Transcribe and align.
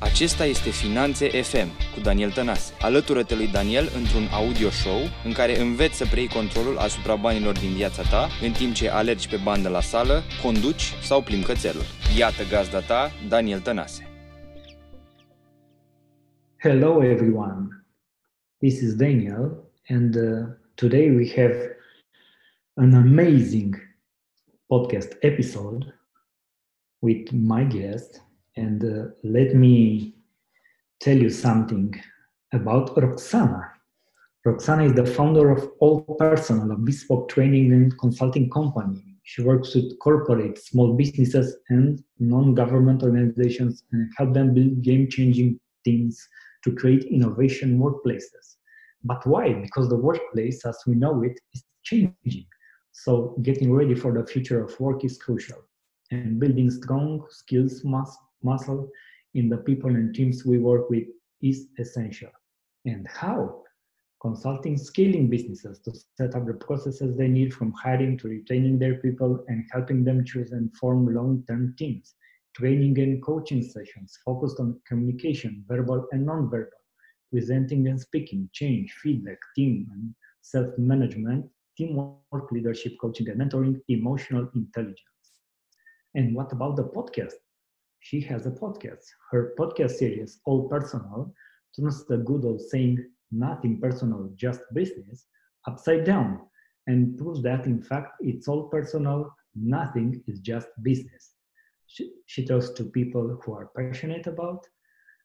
Acesta 0.00 0.44
este 0.44 0.70
Finanțe 0.70 1.28
FM 1.28 1.68
cu 1.94 2.00
Daniel 2.00 2.30
Tănase. 2.30 2.72
Alătură-te 2.80 3.34
lui 3.34 3.48
Daniel 3.48 3.84
într-un 3.96 4.26
audio 4.32 4.70
show 4.70 5.00
în 5.24 5.32
care 5.32 5.60
înveți 5.60 5.96
să 5.96 6.04
preiei 6.06 6.28
controlul 6.28 6.76
asupra 6.76 7.16
banilor 7.16 7.58
din 7.58 7.72
viața 7.74 8.02
ta 8.02 8.28
în 8.42 8.52
timp 8.52 8.72
ce 8.74 8.88
alergi 8.88 9.28
pe 9.28 9.40
bandă 9.44 9.68
la 9.68 9.80
sală, 9.80 10.22
conduci 10.42 10.92
sau 11.02 11.22
plimbi 11.22 11.46
cățelul. 11.46 11.82
Iată 12.18 12.42
gazda 12.50 12.80
ta, 12.80 13.10
Daniel 13.28 13.60
Tănase. 13.60 14.02
Hello 16.56 17.04
everyone. 17.04 17.84
This 18.58 18.80
is 18.80 18.94
Daniel 18.94 19.72
and 19.88 20.14
uh, 20.14 20.46
today 20.74 21.10
we 21.10 21.32
have 21.36 21.56
an 22.74 22.94
amazing 22.94 23.74
podcast 24.66 25.16
episode 25.20 25.94
with 26.98 27.30
my 27.32 27.64
guest 27.64 28.26
And 28.58 28.82
uh, 28.84 29.10
let 29.22 29.54
me 29.54 30.16
tell 31.00 31.16
you 31.16 31.30
something 31.30 31.94
about 32.52 33.00
Roxana. 33.00 33.62
Roxana 34.44 34.86
is 34.86 34.94
the 34.94 35.06
founder 35.06 35.50
of 35.50 35.70
All 35.78 36.00
Personal, 36.18 36.72
a 36.72 36.76
bespoke 36.76 37.28
training 37.28 37.72
and 37.72 37.96
consulting 38.00 38.50
company. 38.50 39.04
She 39.22 39.42
works 39.42 39.76
with 39.76 39.96
corporate, 40.00 40.58
small 40.58 40.94
businesses, 40.94 41.56
and 41.68 42.02
non 42.18 42.54
government 42.54 43.04
organizations 43.04 43.84
and 43.92 44.10
help 44.16 44.34
them 44.34 44.54
build 44.54 44.82
game 44.82 45.08
changing 45.08 45.60
teams 45.84 46.18
to 46.64 46.74
create 46.74 47.04
innovation 47.04 47.78
workplaces. 47.78 48.56
But 49.04 49.24
why? 49.24 49.52
Because 49.52 49.88
the 49.88 50.02
workplace, 50.08 50.66
as 50.66 50.78
we 50.84 50.96
know 50.96 51.22
it, 51.22 51.38
is 51.54 51.62
changing. 51.84 52.46
So, 52.90 53.36
getting 53.42 53.72
ready 53.72 53.94
for 53.94 54.12
the 54.12 54.26
future 54.26 54.64
of 54.64 54.80
work 54.80 55.04
is 55.04 55.16
crucial. 55.16 55.62
And 56.10 56.40
building 56.40 56.70
strong 56.72 57.24
skills 57.30 57.84
must 57.84 58.18
muscle 58.42 58.90
in 59.34 59.48
the 59.48 59.58
people 59.58 59.90
and 59.90 60.14
teams 60.14 60.44
we 60.44 60.58
work 60.58 60.88
with 60.90 61.04
is 61.42 61.68
essential. 61.78 62.30
And 62.84 63.06
how? 63.08 63.62
Consulting 64.20 64.76
scaling 64.76 65.28
businesses 65.28 65.78
to 65.80 65.92
set 66.16 66.34
up 66.34 66.46
the 66.46 66.54
processes 66.54 67.16
they 67.16 67.28
need 67.28 67.54
from 67.54 67.72
hiring 67.72 68.18
to 68.18 68.28
retaining 68.28 68.78
their 68.78 68.96
people 68.96 69.44
and 69.48 69.64
helping 69.70 70.02
them 70.02 70.24
choose 70.24 70.52
and 70.52 70.74
form 70.76 71.14
long 71.14 71.44
term 71.48 71.74
teams. 71.78 72.14
Training 72.56 72.98
and 72.98 73.22
coaching 73.22 73.62
sessions 73.62 74.18
focused 74.24 74.58
on 74.58 74.80
communication, 74.88 75.64
verbal 75.68 76.08
and 76.10 76.26
non-verbal, 76.26 76.70
presenting 77.30 77.86
and 77.86 78.00
speaking, 78.00 78.50
change, 78.52 78.92
feedback, 79.02 79.38
team 79.54 79.86
and 79.92 80.14
self 80.40 80.76
management, 80.78 81.46
teamwork, 81.76 82.50
leadership, 82.50 82.94
coaching 83.00 83.28
and 83.28 83.40
mentoring, 83.40 83.80
emotional 83.88 84.50
intelligence. 84.56 84.98
And 86.16 86.34
what 86.34 86.50
about 86.52 86.74
the 86.74 86.84
podcast? 86.84 87.34
She 88.00 88.20
has 88.22 88.46
a 88.46 88.50
podcast. 88.50 89.04
Her 89.30 89.54
podcast 89.58 89.92
series, 89.92 90.40
All 90.44 90.68
Personal, 90.68 91.32
turns 91.76 92.04
the 92.06 92.18
good 92.18 92.44
old 92.44 92.60
saying, 92.62 93.04
nothing 93.30 93.80
personal, 93.80 94.30
just 94.36 94.62
business, 94.74 95.26
upside 95.66 96.04
down 96.04 96.40
and 96.86 97.16
proves 97.18 97.42
that, 97.42 97.66
in 97.66 97.80
fact, 97.82 98.12
it's 98.20 98.48
all 98.48 98.68
personal, 98.68 99.34
nothing 99.54 100.22
is 100.26 100.40
just 100.40 100.68
business. 100.82 101.34
She, 101.86 102.12
she 102.26 102.44
talks 102.44 102.70
to 102.70 102.84
people 102.84 103.38
who 103.44 103.52
are 103.52 103.70
passionate 103.76 104.26
about 104.26 104.64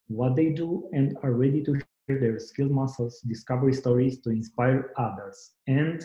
what 0.07 0.35
they 0.35 0.49
do 0.49 0.89
and 0.93 1.17
are 1.23 1.33
ready 1.33 1.63
to 1.63 1.75
share 1.75 2.19
their 2.19 2.39
skill 2.39 2.69
muscles, 2.69 3.21
discovery 3.21 3.73
stories 3.73 4.19
to 4.21 4.29
inspire 4.29 4.91
others. 4.97 5.51
And 5.67 6.03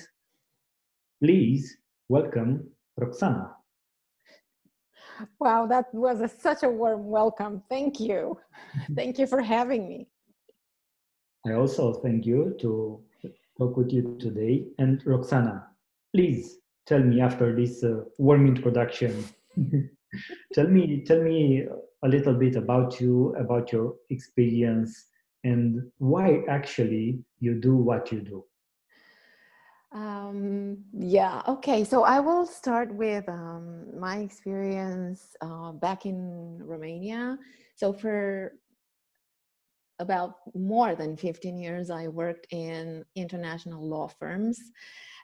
please 1.22 1.76
welcome 2.08 2.68
Roxana. 2.96 3.57
Wow, 5.38 5.66
that 5.66 5.92
was 5.94 6.20
a, 6.20 6.28
such 6.28 6.62
a 6.62 6.68
warm 6.68 7.08
welcome. 7.08 7.62
Thank 7.68 8.00
you. 8.00 8.38
thank 8.94 9.18
you 9.18 9.26
for 9.26 9.40
having 9.40 9.88
me. 9.88 10.08
I 11.46 11.52
also 11.52 11.94
thank 11.94 12.26
you 12.26 12.56
to 12.60 13.00
talk 13.58 13.76
with 13.76 13.92
you 13.92 14.16
today. 14.20 14.66
And 14.78 15.04
Roxana, 15.06 15.66
please 16.14 16.58
tell 16.86 17.00
me 17.00 17.20
after 17.20 17.54
this 17.54 17.82
uh, 17.84 18.04
warm 18.18 18.46
introduction, 18.46 19.24
tell 20.52 20.66
me 20.66 21.04
tell 21.04 21.22
me 21.22 21.66
a 22.02 22.08
little 22.08 22.34
bit 22.34 22.56
about 22.56 23.00
you, 23.00 23.34
about 23.36 23.72
your 23.72 23.94
experience, 24.10 25.06
and 25.44 25.90
why 25.98 26.42
actually 26.48 27.20
you 27.40 27.54
do 27.54 27.76
what 27.76 28.12
you 28.12 28.20
do. 28.20 28.44
Um, 29.92 30.84
yeah, 30.92 31.42
okay. 31.48 31.82
So 31.84 32.04
I 32.04 32.20
will 32.20 32.44
start 32.46 32.92
with 32.92 33.28
um, 33.28 33.98
my 33.98 34.18
experience 34.18 35.34
uh, 35.40 35.72
back 35.72 36.04
in 36.04 36.60
Romania. 36.62 37.38
So 37.74 37.92
for 37.92 38.52
about 39.98 40.34
more 40.54 40.94
than 40.94 41.16
15 41.16 41.56
years, 41.56 41.90
I 41.90 42.08
worked 42.08 42.46
in 42.50 43.04
international 43.16 43.86
law 43.88 44.08
firms. 44.08 44.60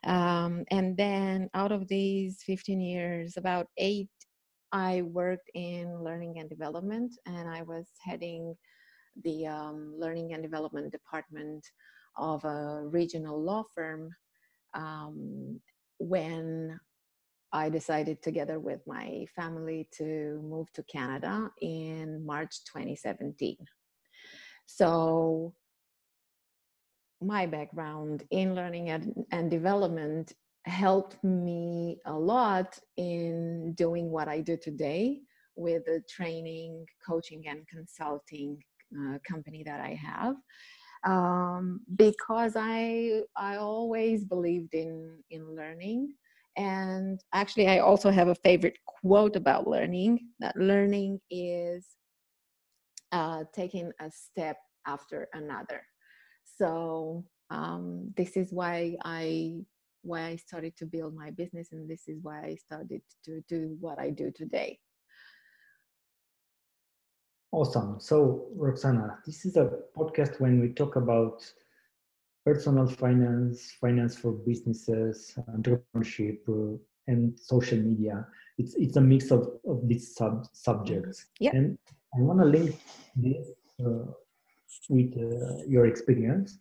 Um, 0.05 0.65
and 0.71 0.97
then 0.97 1.49
out 1.55 1.73
of 1.73 1.87
these 1.87 2.43
15 2.45 2.81
years, 2.81 3.37
about 3.37 3.67
eight, 3.77 4.09
I 4.73 5.03
worked 5.03 5.51
in 5.55 6.03
learning 6.03 6.39
and 6.39 6.49
development, 6.49 7.13
and 7.27 7.49
I 7.49 7.63
was 7.63 7.87
heading 8.03 8.57
the 9.23 9.47
um, 9.47 9.95
learning 9.97 10.33
and 10.33 10.43
development 10.43 10.91
department 10.91 11.65
of 12.17 12.45
a 12.45 12.83
regional 12.87 13.41
law 13.41 13.63
firm 13.73 14.11
um, 14.75 15.61
when 15.99 16.79
I 17.53 17.69
decided 17.69 18.21
together 18.21 18.59
with 18.59 18.81
my 18.87 19.27
family 19.37 19.89
to 19.99 20.41
move 20.43 20.73
to 20.73 20.83
Canada 20.83 21.51
in 21.61 22.27
March 22.27 22.65
2017. 22.65 23.57
So, 24.67 25.55
my 27.21 27.47
background 27.47 28.25
in 28.31 28.55
learning 28.55 28.91
and, 28.91 29.25
and 29.31 29.51
development 29.51 30.33
helped 30.65 31.23
me 31.23 32.01
a 32.07 32.13
lot 32.13 32.79
in 32.97 33.73
doing 33.75 34.11
what 34.11 34.29
I 34.29 34.41
do 34.41 34.57
today 34.57 35.21
with 35.57 35.85
the 35.85 36.03
training, 36.11 36.85
coaching, 37.07 37.45
and 37.47 37.67
consulting 37.69 38.59
uh, 38.99 39.19
company 39.29 39.63
that 39.65 39.81
I 39.81 39.95
have 39.95 40.35
um, 41.05 41.81
because 41.97 42.55
I 42.57 43.23
I 43.37 43.57
always 43.57 44.25
believed 44.25 44.75
in 44.75 45.19
in 45.31 45.55
learning, 45.55 46.15
and 46.57 47.21
actually 47.33 47.69
I 47.69 47.79
also 47.79 48.11
have 48.11 48.29
a 48.29 48.35
favorite 48.37 48.79
quote 48.87 49.37
about 49.37 49.67
learning. 49.67 50.29
That 50.41 50.57
learning 50.57 51.21
is 51.31 51.87
uh, 53.13 53.45
taking 53.55 53.93
a 54.01 54.11
step 54.11 54.57
after 54.87 55.29
another. 55.35 55.83
So 56.45 57.25
um, 57.51 58.13
this 58.17 58.37
is 58.37 58.53
why 58.53 58.97
I 59.05 59.61
why 60.03 60.25
I 60.25 60.37
started 60.37 60.77
to 60.77 60.87
build 60.87 61.15
my 61.15 61.31
business, 61.31 61.69
and 61.73 61.89
this 61.89 62.09
is 62.09 62.19
why 62.23 62.43
I 62.43 62.57
started 62.57 63.01
to 63.25 63.41
do 63.49 63.77
what 63.81 63.99
I 63.99 64.11
do 64.11 64.31
today. 64.35 64.79
Awesome. 67.55 68.01
So, 68.01 68.49
Roxana, 68.57 69.19
this 69.25 69.45
is 69.47 69.57
a 69.57 69.71
podcast 69.97 70.41
when 70.41 70.61
we 70.61 70.71
talk 70.71 70.97
about 70.97 71.49
personal 72.45 72.89
finance, 72.89 73.77
finance 73.81 74.17
for 74.17 74.33
businesses, 74.33 75.39
entrepreneurship, 75.57 76.41
uh, 76.49 76.77
and 77.07 77.39
social 77.39 77.79
media. 77.79 78.27
It's 78.59 78.75
it's 78.75 78.97
a 78.97 79.01
mix 79.01 79.31
of, 79.31 79.51
of 79.69 79.87
these 79.87 80.17
sub 80.17 80.49
subjects. 80.53 81.27
Yeah. 81.39 81.53
And 81.55 81.79
I 82.17 82.23
want 82.23 82.41
to 82.41 82.45
link 82.45 82.75
this 83.15 83.47
uh, 83.79 84.11
with 84.89 85.15
uh, 85.17 85.63
your 85.69 85.87
experience. 85.87 86.59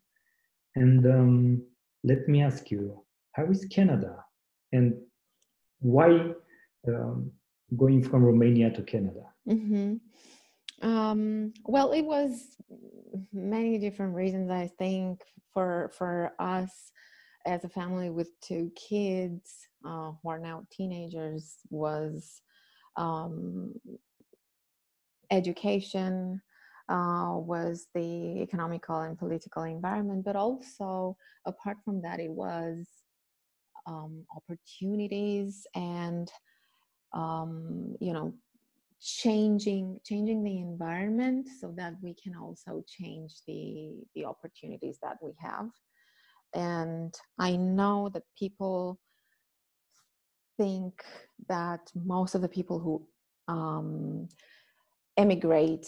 And 0.76 1.08
um, 1.08 1.64
let 2.04 2.28
me 2.28 2.44
ask 2.44 2.70
you, 2.70 3.04
how 3.32 3.46
is 3.46 3.66
Canada, 3.66 4.24
and 4.72 4.94
why 5.80 6.34
um, 6.88 7.32
going 7.76 8.04
from 8.04 8.24
Romania 8.24 8.70
to 8.70 8.84
Canada? 8.84 9.26
Mm-hmm. 9.50 9.96
Um, 10.84 11.54
well, 11.66 11.94
it 11.94 12.02
was 12.04 12.58
many 13.32 13.78
different 13.80 14.16
reasons. 14.16 14.52
I 14.52 14.70
think 14.78 15.22
for 15.54 15.92
for 15.98 16.34
us 16.40 16.92
as 17.46 17.64
a 17.64 17.70
family 17.70 18.10
with 18.10 18.30
two 18.42 18.72
kids 18.76 19.52
uh, 19.86 20.12
who 20.22 20.30
are 20.30 20.40
now 20.40 20.66
teenagers 20.72 21.58
was 21.70 22.42
um, 22.98 23.74
education 25.32 26.42
uh, 26.90 27.34
was 27.36 27.88
the 27.96 28.42
economical 28.42 29.02
and 29.02 29.18
political 29.18 29.64
environment, 29.64 30.26
but 30.26 30.36
also 30.36 31.18
apart 31.46 31.78
from 31.86 32.02
that, 32.02 32.20
it 32.20 32.30
was 32.32 32.88
um, 33.88 34.26
opportunities 34.36 35.66
and 35.76 36.30
um, 37.14 37.96
you 38.02 38.14
know 38.14 38.34
changing 39.04 40.00
changing 40.06 40.44
the 40.44 40.58
environment 40.60 41.48
so 41.60 41.74
that 41.76 41.94
we 42.02 42.16
can 42.16 42.36
also 42.36 42.82
change 42.88 43.34
the 43.48 43.96
the 44.16 44.24
opportunities 44.24 44.98
that 45.02 45.18
we 45.22 45.34
have. 45.40 45.70
And 46.54 47.14
i 47.40 47.56
know 47.56 48.10
that 48.14 48.24
people 48.38 49.00
think 50.58 51.04
that 51.50 51.92
most 51.96 52.36
of 52.36 52.42
the 52.42 52.48
people 52.48 52.80
who 52.80 53.06
um, 53.54 54.30
emigrate 55.18 55.88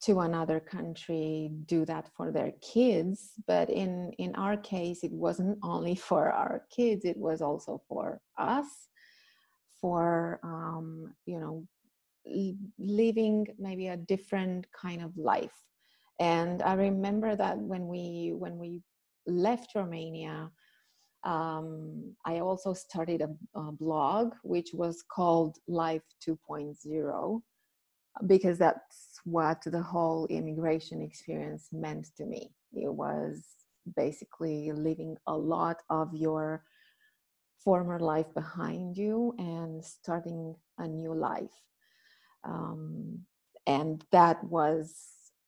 to 0.00 0.20
another 0.20 0.60
country 0.60 1.50
do 1.66 1.84
that 1.84 2.08
for 2.16 2.30
their 2.30 2.52
kids 2.60 3.32
but 3.46 3.68
in 3.68 4.12
in 4.18 4.34
our 4.36 4.56
case 4.56 5.02
it 5.02 5.12
wasn't 5.12 5.58
only 5.62 5.94
for 6.08 6.30
our 6.30 6.62
kids 6.70 7.04
it 7.04 7.16
was 7.16 7.42
also 7.42 7.82
for 7.88 8.20
us 8.38 8.66
for 9.80 10.40
um, 10.42 11.12
you 11.26 11.38
know 11.40 11.66
living 12.78 13.46
maybe 13.58 13.88
a 13.88 13.96
different 13.96 14.66
kind 14.72 15.02
of 15.02 15.16
life 15.16 15.64
and 16.20 16.62
i 16.62 16.74
remember 16.74 17.36
that 17.36 17.56
when 17.58 17.86
we 17.86 18.32
when 18.36 18.58
we 18.58 18.82
left 19.26 19.74
romania 19.74 20.50
um, 21.24 22.14
i 22.26 22.38
also 22.38 22.72
started 22.74 23.22
a, 23.22 23.58
a 23.58 23.72
blog 23.72 24.34
which 24.42 24.70
was 24.72 25.02
called 25.10 25.56
life 25.66 26.02
2.0 26.26 27.42
because 28.26 28.58
that's 28.58 29.20
what 29.24 29.62
the 29.64 29.82
whole 29.82 30.26
immigration 30.26 31.02
experience 31.02 31.68
meant 31.72 32.08
to 32.16 32.24
me. 32.24 32.50
It 32.72 32.92
was 32.92 33.44
basically 33.96 34.72
leaving 34.72 35.16
a 35.26 35.36
lot 35.36 35.82
of 35.90 36.14
your 36.14 36.64
former 37.62 37.98
life 37.98 38.32
behind 38.34 38.96
you 38.96 39.34
and 39.38 39.84
starting 39.84 40.54
a 40.78 40.86
new 40.86 41.14
life. 41.14 41.54
Um, 42.48 43.20
and 43.66 44.04
that 44.12 44.42
was 44.44 44.96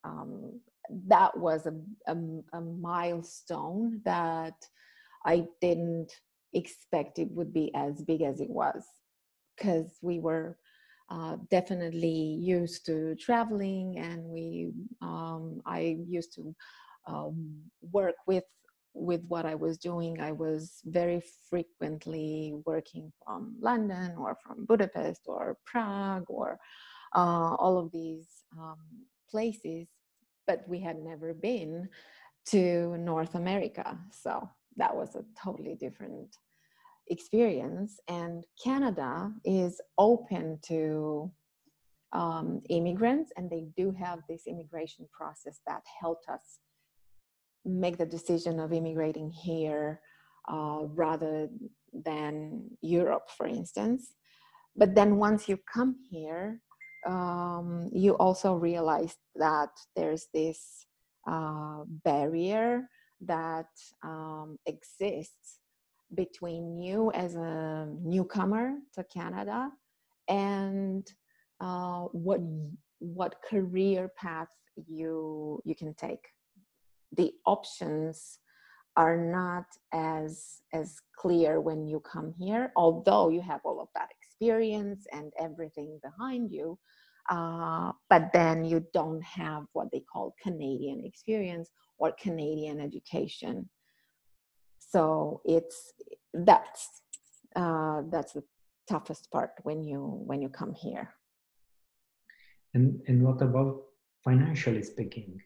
um, 0.05 0.61
that 1.07 1.37
was 1.37 1.67
a, 1.67 1.75
a, 2.07 2.17
a 2.53 2.61
milestone 2.61 4.01
that 4.05 4.55
I 5.25 5.47
didn't 5.61 6.13
expect 6.53 7.19
it 7.19 7.31
would 7.31 7.53
be 7.53 7.73
as 7.75 8.03
big 8.03 8.23
as 8.23 8.41
it 8.41 8.51
was. 8.51 8.85
Because 9.57 9.99
we 10.03 10.21
were 10.21 10.57
uh, 11.11 11.37
definitely 11.51 12.39
used 12.41 12.87
to 12.87 13.15
traveling 13.17 13.99
and 13.99 14.23
we 14.25 14.71
um, 15.03 15.61
i 15.67 15.97
used 16.07 16.33
to 16.33 16.55
um, 17.09 17.53
work 17.83 18.15
with 18.27 18.45
with 18.95 19.21
what 19.27 19.45
i 19.45 19.55
was 19.55 19.77
doing. 19.79 20.21
I 20.21 20.33
was 20.33 20.81
very 20.85 21.21
frequently 21.49 22.55
working 22.65 23.13
from 23.25 23.57
london 23.61 24.15
or 24.19 24.37
from 24.43 24.67
budapest 24.67 25.23
or 25.27 25.57
prague 25.67 26.27
or 26.29 26.59
uh, 27.15 27.55
all 27.59 27.79
of 27.79 27.91
these 27.93 28.29
um, 28.59 28.79
places 29.31 29.89
but 30.47 30.69
we 30.69 30.81
had 30.81 30.99
never 30.99 31.33
been 31.33 31.89
to 32.47 32.97
north 32.99 33.35
america. 33.35 33.99
So 34.11 34.49
that 34.77 34.95
was 34.95 35.15
a 35.15 35.25
totally 35.43 35.75
different 35.75 36.37
experience. 37.09 38.01
And 38.09 38.45
canada 38.63 39.33
is 39.45 39.81
open 39.99 40.59
to 40.67 41.31
um, 42.13 42.63
immigrants 42.69 43.31
and 43.37 43.49
they 43.49 43.69
do 43.77 43.93
have 43.93 44.21
this 44.29 44.43
immigration 44.47 45.09
process 45.13 45.61
that 45.67 45.83
helped 46.01 46.29
us 46.29 46.59
make 47.65 47.99
the 47.99 48.07
decision 48.07 48.59
of 48.59 48.73
immigrating 48.73 49.31
here 49.31 50.01
uh, 50.51 50.81
rather 51.05 51.49
than 51.93 52.65
europe 52.81 53.27
for 53.37 53.47
instance. 53.47 54.15
But 54.77 54.95
then 54.95 55.17
once 55.17 55.49
you 55.49 55.59
come 55.73 55.97
here 56.11 56.61
um, 57.07 57.89
you 57.93 58.13
also 58.17 58.55
realize 58.55 59.17
that 59.37 59.71
there's 59.97 60.27
this 60.35 60.87
uh, 61.27 61.83
barrier 61.87 62.89
that 63.23 63.69
um, 64.03 64.59
exists 64.67 65.61
between 66.15 66.79
you 66.79 67.11
as 67.13 67.35
a 67.37 67.89
newcomer 68.03 68.75
to 68.95 69.05
Canada 69.05 69.71
and 70.29 71.07
uh, 71.61 72.03
what 72.13 72.41
what 72.99 73.37
career 73.49 74.11
path 74.17 74.49
you 74.87 75.61
you 75.65 75.75
can 75.75 75.95
take. 75.95 76.27
The 77.17 77.33
options 77.47 78.39
are 78.97 79.17
not 79.17 79.67
as 79.93 80.63
as 80.73 80.97
clear 81.17 81.61
when 81.61 81.87
you 81.87 82.01
come 82.01 82.33
here, 82.39 82.73
although 82.77 83.29
you 83.29 83.41
have 83.43 83.61
all 83.65 83.81
of 83.81 83.89
that 83.95 84.09
experience 84.41 85.07
and 85.13 85.33
everything 85.39 86.01
behind 86.03 86.51
you. 86.51 86.79
Uh, 87.31 87.93
but 88.09 88.31
then 88.33 88.65
you 88.65 88.85
don't 88.93 89.23
have 89.23 89.65
what 89.73 89.89
they 89.93 90.03
call 90.13 90.35
Canadian 90.43 91.05
experience 91.05 91.71
or 91.99 92.13
Canadian 92.21 92.81
education. 92.81 93.69
So 94.79 95.43
it's 95.45 95.93
that's 96.33 97.03
uh, 97.55 98.03
that's 98.11 98.33
the 98.33 98.43
toughest 98.89 99.31
part 99.31 99.51
when 99.63 99.85
you 99.85 100.01
when 100.27 100.41
you 100.41 100.49
come 100.49 100.73
here. 100.73 101.15
And 102.75 103.01
and 103.07 103.23
what 103.23 103.43
about 103.43 103.83
financially 104.25 104.83
speaking? 104.83 105.39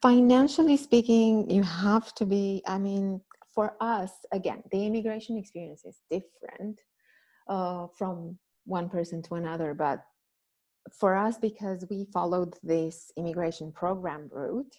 Financially 0.00 0.76
speaking 0.76 1.50
you 1.50 1.62
have 1.62 2.14
to 2.14 2.26
be 2.26 2.62
i 2.66 2.76
mean 2.76 3.20
for 3.54 3.76
us 3.80 4.10
again 4.32 4.62
the 4.72 4.84
immigration 4.86 5.36
experience 5.36 5.84
is 5.84 6.00
different 6.10 6.80
uh, 7.48 7.86
from 7.96 8.38
one 8.64 8.88
person 8.88 9.22
to 9.22 9.34
another 9.34 9.74
but 9.74 10.04
for 10.98 11.14
us 11.16 11.38
because 11.38 11.84
we 11.90 12.06
followed 12.12 12.54
this 12.62 13.12
immigration 13.16 13.72
program 13.72 14.28
route 14.32 14.74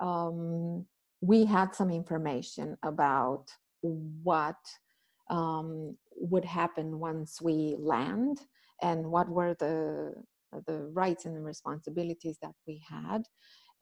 um, 0.00 0.84
we 1.20 1.44
had 1.44 1.74
some 1.74 1.90
information 1.90 2.76
about 2.82 3.46
what 3.82 4.56
um, 5.30 5.96
would 6.16 6.44
happen 6.44 6.98
once 6.98 7.40
we 7.40 7.76
land 7.78 8.40
and 8.82 9.06
what 9.06 9.28
were 9.28 9.54
the 9.58 10.14
the 10.66 10.88
rights 10.92 11.24
and 11.24 11.34
the 11.34 11.40
responsibilities 11.40 12.38
that 12.40 12.52
we 12.66 12.80
had. 12.88 13.24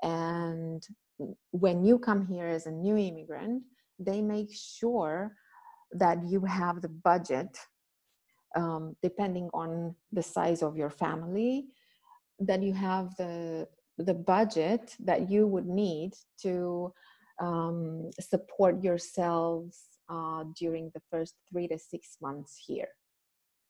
And 0.02 0.82
when 1.50 1.84
you 1.84 1.98
come 1.98 2.26
here 2.26 2.46
as 2.46 2.66
a 2.66 2.70
new 2.70 2.96
immigrant 2.96 3.62
they 3.98 4.20
make 4.20 4.48
sure 4.52 5.34
that 5.92 6.18
you 6.26 6.44
have 6.44 6.80
the 6.82 6.88
budget 6.88 7.56
um, 8.54 8.96
depending 9.02 9.48
on 9.54 9.94
the 10.12 10.22
size 10.22 10.62
of 10.62 10.76
your 10.76 10.90
family 10.90 11.66
that 12.40 12.62
you 12.62 12.72
have 12.72 13.14
the 13.16 13.68
the 13.98 14.14
budget 14.14 14.96
that 15.00 15.30
you 15.30 15.46
would 15.46 15.66
need 15.66 16.12
to 16.40 16.92
um, 17.40 18.10
support 18.20 18.82
yourselves 18.82 19.78
uh, 20.08 20.44
during 20.56 20.90
the 20.94 21.02
first 21.10 21.34
three 21.50 21.68
to 21.68 21.78
six 21.78 22.16
months 22.20 22.60
here. 22.66 22.88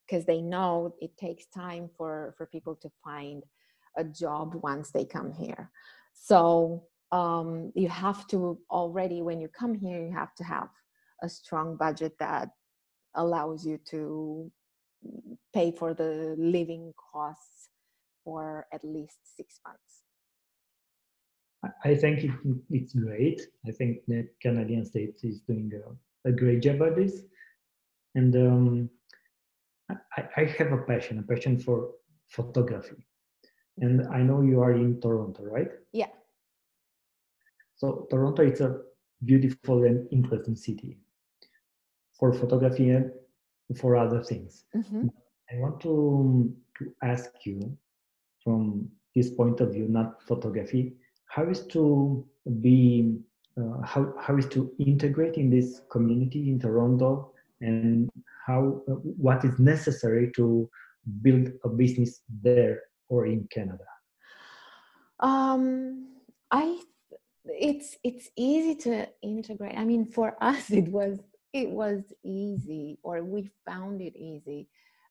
Because 0.06 0.24
they 0.24 0.40
know 0.40 0.94
it 1.00 1.16
takes 1.16 1.46
time 1.46 1.88
for 1.96 2.34
for 2.36 2.46
people 2.46 2.76
to 2.76 2.90
find 3.04 3.42
a 3.96 4.04
job 4.04 4.54
once 4.62 4.90
they 4.90 5.04
come 5.04 5.32
here. 5.32 5.70
So 6.14 6.84
um, 7.10 7.72
you 7.74 7.88
have 7.88 8.26
to 8.28 8.58
already 8.70 9.22
when 9.22 9.40
you 9.40 9.48
come 9.48 9.74
here 9.74 10.04
you 10.04 10.12
have 10.12 10.34
to 10.36 10.44
have 10.44 10.68
a 11.22 11.28
strong 11.28 11.76
budget 11.76 12.14
that 12.18 12.48
allows 13.14 13.66
you 13.66 13.78
to 13.90 14.50
pay 15.54 15.70
for 15.70 15.94
the 15.94 16.34
living 16.38 16.92
costs 17.12 17.68
for 18.24 18.66
at 18.72 18.84
least 18.84 19.18
six 19.36 19.60
months 19.66 20.02
I 21.84 21.94
think 21.94 22.24
it, 22.24 22.30
it's 22.70 22.92
great. 22.92 23.40
I 23.66 23.70
think 23.70 23.98
the 24.08 24.28
Canadian 24.40 24.84
state 24.84 25.20
is 25.22 25.40
doing 25.40 25.70
a, 25.74 26.28
a 26.28 26.32
great 26.32 26.62
job 26.62 26.82
at 26.82 26.96
this. 26.96 27.22
And 28.14 28.34
um, 28.36 28.90
I, 30.16 30.24
I, 30.36 30.44
have 30.58 30.72
a 30.72 30.78
passion, 30.78 31.18
a 31.18 31.22
passion 31.22 31.58
for 31.58 31.90
photography. 32.28 33.06
And 33.78 34.06
I 34.08 34.18
know 34.18 34.42
you 34.42 34.60
are 34.60 34.72
in 34.72 35.00
Toronto, 35.00 35.44
right? 35.44 35.70
Yeah. 35.92 36.08
So 37.76 38.06
Toronto 38.10 38.42
is 38.42 38.60
a 38.60 38.80
beautiful 39.24 39.84
and 39.84 40.06
interesting 40.12 40.56
city 40.56 40.98
for 42.18 42.32
photography 42.32 42.90
and 42.90 43.10
for 43.76 43.96
other 43.96 44.22
things. 44.22 44.64
Mm-hmm. 44.76 45.08
I 45.50 45.54
want 45.58 45.80
to, 45.80 46.54
to 46.78 46.94
ask 47.02 47.30
you 47.44 47.76
from 48.42 48.88
this 49.14 49.30
point 49.30 49.60
of 49.60 49.72
view, 49.72 49.86
not 49.88 50.22
photography, 50.22 50.94
how 51.26 51.48
is 51.48 51.66
to 51.68 52.26
be 52.60 53.18
uh, 53.58 53.82
how, 53.84 54.14
how 54.18 54.36
is 54.36 54.46
to 54.48 54.72
integrate 54.78 55.34
in 55.34 55.50
this 55.50 55.82
community 55.90 56.48
in 56.48 56.58
toronto 56.58 57.32
and 57.60 58.10
how 58.46 58.82
uh, 58.88 58.94
what 58.94 59.44
is 59.44 59.58
necessary 59.58 60.32
to 60.34 60.68
build 61.20 61.48
a 61.64 61.68
business 61.68 62.22
there 62.42 62.80
or 63.08 63.26
in 63.26 63.46
canada 63.50 63.84
um 65.20 66.08
i 66.50 66.80
it's 67.44 67.96
it's 68.02 68.30
easy 68.36 68.74
to 68.74 69.06
integrate 69.22 69.76
i 69.76 69.84
mean 69.84 70.06
for 70.06 70.34
us 70.42 70.70
it 70.70 70.88
was 70.88 71.18
it 71.52 71.68
was 71.68 72.12
easy 72.24 72.98
or 73.02 73.22
we 73.22 73.50
found 73.66 74.00
it 74.00 74.16
easy 74.16 74.68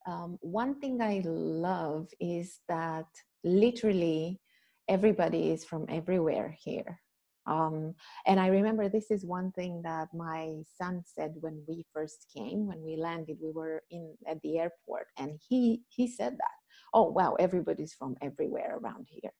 um, 0.07 0.37
one 0.41 0.79
thing 0.79 1.01
i 1.01 1.21
love 1.25 2.07
is 2.19 2.59
that 2.67 3.07
literally 3.43 4.39
everybody 4.87 5.51
is 5.51 5.63
from 5.63 5.85
everywhere 5.89 6.55
here. 6.59 6.99
Um, 7.47 7.95
and 8.27 8.39
I 8.39 8.47
remember 8.47 8.87
this 8.87 9.09
is 9.09 9.25
one 9.25 9.51
thing 9.53 9.81
that 9.83 10.09
my 10.13 10.57
son 10.77 11.01
said 11.05 11.33
when 11.39 11.63
we 11.67 11.85
first 11.93 12.27
came, 12.35 12.67
when 12.67 12.83
we 12.83 12.95
landed, 12.97 13.37
we 13.41 13.51
were 13.51 13.81
in 13.89 14.15
at 14.27 14.39
the 14.41 14.59
airport, 14.59 15.07
and 15.17 15.39
he 15.49 15.81
he 15.89 16.07
said 16.07 16.33
that, 16.33 16.57
"Oh 16.93 17.09
wow, 17.09 17.35
everybody's 17.39 17.95
from 17.95 18.15
everywhere 18.21 18.77
around 18.77 19.07
here," 19.09 19.33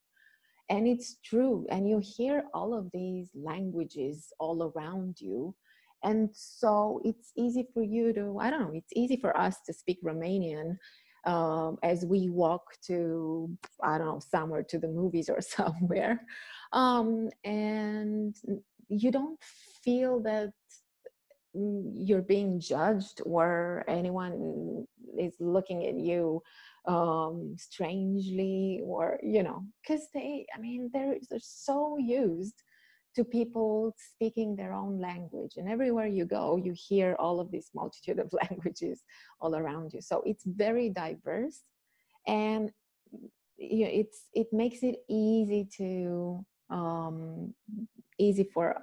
and 0.70 0.88
it's 0.88 1.18
true 1.24 1.68
and 1.70 1.88
you 1.88 2.00
hear 2.02 2.46
all 2.56 2.74
of 2.74 2.90
these 2.92 3.30
languages 3.36 4.34
all 4.40 4.72
around 4.72 5.20
you 5.20 5.54
and 6.04 6.30
so 6.34 7.02
it's 7.04 7.32
easy 7.38 7.68
for 7.74 7.84
you 7.84 8.14
to 8.14 8.38
i 8.40 8.50
don't 8.50 8.62
know 8.62 8.72
it's 8.74 8.94
easy 8.96 9.18
for 9.18 9.36
us 9.38 9.58
to 9.66 9.74
speak 9.74 10.00
romanian 10.04 10.78
um, 11.26 11.78
as 11.84 12.04
we 12.06 12.30
walk 12.30 12.64
to 12.88 13.50
i 13.84 13.98
don't 13.98 14.08
know 14.08 14.20
somewhere 14.20 14.64
to 14.64 14.80
the 14.80 14.88
movies 14.88 15.30
or 15.30 15.42
somewhere. 15.58 16.22
Um, 16.74 17.30
and 17.44 18.36
you 18.90 19.12
don't 19.12 19.40
feel 19.84 20.20
that 20.22 20.52
you're 21.54 22.22
being 22.22 22.60
judged 22.60 23.22
or 23.26 23.84
anyone 23.88 24.86
is 25.20 25.36
looking 25.40 25.86
at 25.86 25.96
you 25.96 26.42
um 26.88 27.56
strangely 27.60 28.82
or 28.84 29.20
you 29.22 29.44
know 29.44 29.64
because 29.82 30.08
they 30.14 30.46
i 30.56 30.60
mean 30.60 30.90
they're, 30.94 31.18
they're 31.30 31.40
so 31.42 31.98
used 32.00 32.64
to 33.16 33.24
people 33.24 33.96
speaking 33.98 34.56
their 34.56 34.74
own 34.74 35.00
language. 35.00 35.54
And 35.58 35.68
everywhere 35.70 36.08
you 36.08 36.26
go 36.26 36.58
you 36.58 36.74
hear 36.76 37.16
all 37.20 37.40
of 37.40 37.52
this 37.52 37.70
multitude 37.74 38.20
of 38.20 38.34
languages 38.44 39.04
all 39.40 39.56
around 39.56 39.94
you. 39.94 40.02
So 40.02 40.22
it's 40.26 40.44
very 40.46 40.90
diverse. 40.90 41.64
And 42.28 42.72
you 43.58 43.86
know, 43.86 43.92
it's 43.92 44.28
it 44.34 44.48
makes 44.52 44.82
it 44.84 44.98
easy 45.10 45.68
to 45.78 46.46
um, 46.70 47.54
easy 48.18 48.44
for 48.54 48.82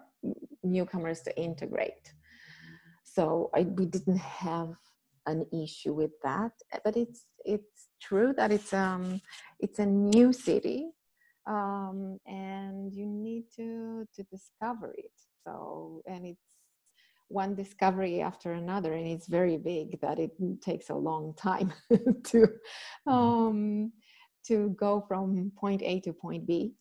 newcomers 0.62 1.22
to 1.22 1.36
integrate. 1.40 2.12
So 3.04 3.50
I, 3.54 3.62
we 3.62 3.86
didn't 3.86 4.18
have 4.18 4.76
an 5.26 5.46
issue 5.52 5.94
with 5.94 6.12
that. 6.22 6.52
But 6.84 6.96
it's 6.96 7.24
it's 7.44 7.88
true 8.00 8.32
that 8.36 8.52
it's 8.52 8.72
um 8.72 9.20
it's 9.60 9.78
a 9.78 9.86
new 9.86 10.32
city 10.32 10.90
um, 11.48 12.18
and 12.26 12.92
you 12.92 13.06
need 13.06 13.44
to 13.56 14.06
to 14.14 14.22
discover 14.24 14.94
it. 14.96 15.12
So 15.44 16.02
and 16.06 16.26
it's 16.26 16.44
one 17.28 17.54
discovery 17.54 18.22
after 18.22 18.52
another 18.52 18.94
and 18.94 19.06
it's 19.06 19.26
very 19.26 19.58
big 19.58 20.00
that 20.00 20.18
it 20.18 20.30
takes 20.62 20.88
a 20.88 20.94
long 20.94 21.34
time 21.34 21.72
to 21.90 22.48
mm-hmm. 23.06 23.12
um, 23.12 23.92
to 24.46 24.70
go 24.78 25.04
from 25.06 25.52
point 25.58 25.82
a 25.82 26.00
to 26.00 26.12
point 26.12 26.46
b. 26.46 26.74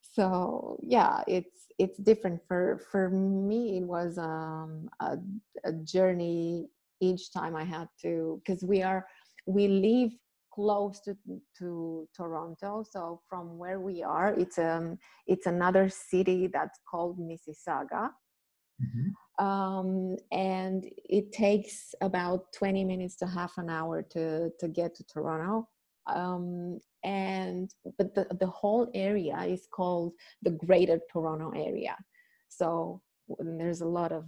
So 0.00 0.78
yeah 0.82 1.22
it's 1.26 1.66
it's 1.78 1.98
different. 1.98 2.40
For 2.46 2.80
for 2.90 3.10
me 3.10 3.78
it 3.78 3.84
was 3.84 4.18
um, 4.18 4.88
a, 5.00 5.18
a 5.64 5.72
journey 5.72 6.68
each 7.00 7.32
time 7.32 7.56
i 7.56 7.64
had 7.64 7.88
to 8.00 8.40
because 8.40 8.62
we 8.62 8.82
are 8.82 9.04
we 9.46 9.68
live 9.68 10.12
close 10.54 11.00
to, 11.00 11.16
to 11.58 12.08
Toronto. 12.16 12.84
So 12.88 13.20
from 13.28 13.58
where 13.58 13.80
we 13.80 14.02
are, 14.02 14.32
it's 14.34 14.58
um 14.58 14.98
it's 15.26 15.46
another 15.46 15.88
city 15.88 16.48
that's 16.52 16.78
called 16.88 17.18
Mississauga. 17.18 18.10
Mm-hmm. 18.82 19.44
Um, 19.44 20.16
and 20.32 20.84
it 21.04 21.32
takes 21.32 21.94
about 22.00 22.52
20 22.52 22.84
minutes 22.84 23.16
to 23.16 23.26
half 23.26 23.58
an 23.58 23.68
hour 23.68 24.02
to 24.10 24.50
to 24.60 24.68
get 24.68 24.94
to 24.96 25.04
Toronto. 25.04 25.68
Um, 26.06 26.78
and 27.02 27.70
but 27.98 28.14
the, 28.14 28.26
the 28.38 28.46
whole 28.46 28.90
area 28.94 29.38
is 29.40 29.66
called 29.74 30.12
the 30.42 30.50
Greater 30.50 31.00
Toronto 31.12 31.50
Area. 31.50 31.96
So 32.48 33.00
there's 33.38 33.80
a 33.80 33.86
lot 33.86 34.12
of 34.12 34.24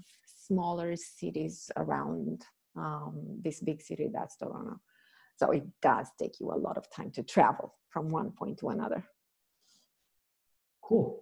smaller 0.46 0.96
cities 0.96 1.70
around 1.76 2.44
um, 2.76 3.40
this 3.42 3.60
big 3.60 3.82
city 3.82 4.08
that's 4.12 4.36
Toronto. 4.36 4.80
So 5.36 5.50
it 5.50 5.64
does 5.82 6.08
take 6.18 6.40
you 6.40 6.50
a 6.50 6.56
lot 6.56 6.76
of 6.76 6.90
time 6.90 7.10
to 7.12 7.22
travel 7.22 7.74
from 7.90 8.08
one 8.08 8.30
point 8.30 8.58
to 8.58 8.70
another. 8.70 9.04
Cool. 10.82 11.20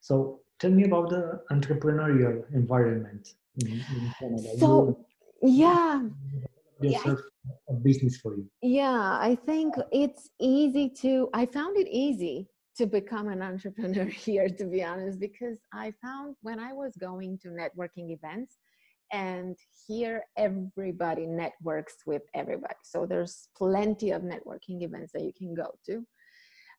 So 0.00 0.40
tell 0.58 0.70
me 0.70 0.84
about 0.84 1.10
the 1.10 1.40
entrepreneurial 1.50 2.44
environment 2.52 3.34
in, 3.58 3.68
in 3.68 4.14
Canada. 4.18 4.58
So 4.58 5.06
yeah. 5.42 6.02
yeah, 6.80 7.14
a 7.68 7.74
business 7.74 8.16
for 8.16 8.34
you. 8.36 8.46
Yeah, 8.62 9.18
I 9.20 9.36
think 9.46 9.74
it's 9.92 10.30
easy 10.40 10.88
to 11.02 11.28
I 11.32 11.46
found 11.46 11.76
it 11.76 11.88
easy 11.88 12.48
to 12.76 12.86
become 12.86 13.28
an 13.28 13.42
entrepreneur 13.50 14.06
here 14.06 14.48
to 14.48 14.64
be 14.64 14.82
honest 14.82 15.20
because 15.20 15.58
I 15.72 15.92
found 16.02 16.36
when 16.42 16.58
I 16.58 16.72
was 16.72 16.92
going 16.96 17.38
to 17.38 17.48
networking 17.48 18.10
events 18.10 18.58
and 19.12 19.56
here 19.86 20.24
everybody 20.36 21.26
networks 21.26 21.94
with 22.06 22.22
everybody. 22.34 22.74
So 22.82 23.06
there's 23.06 23.48
plenty 23.56 24.10
of 24.10 24.22
networking 24.22 24.82
events 24.82 25.12
that 25.12 25.22
you 25.22 25.32
can 25.36 25.54
go 25.54 25.70
to. 25.86 26.06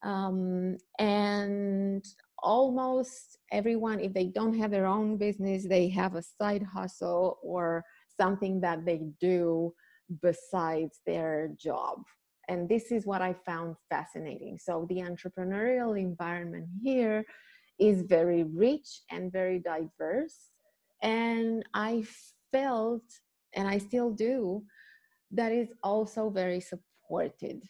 Um, 0.04 0.78
and 1.00 2.06
almost 2.40 3.38
everyone 3.52 4.00
if 4.00 4.14
they 4.14 4.26
don't 4.26 4.58
have 4.58 4.70
their 4.70 4.86
own 4.86 5.18
business 5.18 5.66
they 5.68 5.88
have 5.88 6.16
a 6.16 6.22
side 6.22 6.62
hustle 6.62 7.40
or 7.42 7.84
something 8.20 8.60
that 8.62 8.86
they 8.86 9.02
do 9.20 9.74
besides 10.22 11.02
their 11.06 11.50
job. 11.58 12.04
And 12.48 12.70
this 12.70 12.92
is 12.92 13.06
what 13.06 13.22
i 13.22 13.34
found 13.46 13.76
fascinating. 13.90 14.60
So 14.60 14.86
the 14.90 14.98
entrepreneurial 14.98 16.00
environment 16.00 16.68
here 16.84 17.26
is 17.80 18.04
very 18.04 18.44
rich 18.44 19.02
and 19.12 19.32
very 19.32 19.60
diverse 19.60 20.52
and 21.02 21.64
i 21.74 22.04
felt 22.52 23.04
and 23.54 23.68
i 23.68 23.78
still 23.78 24.12
do 24.12 24.64
that 25.32 25.52
is 25.52 25.70
also 25.84 26.30
very 26.30 26.60
supported 26.60 27.62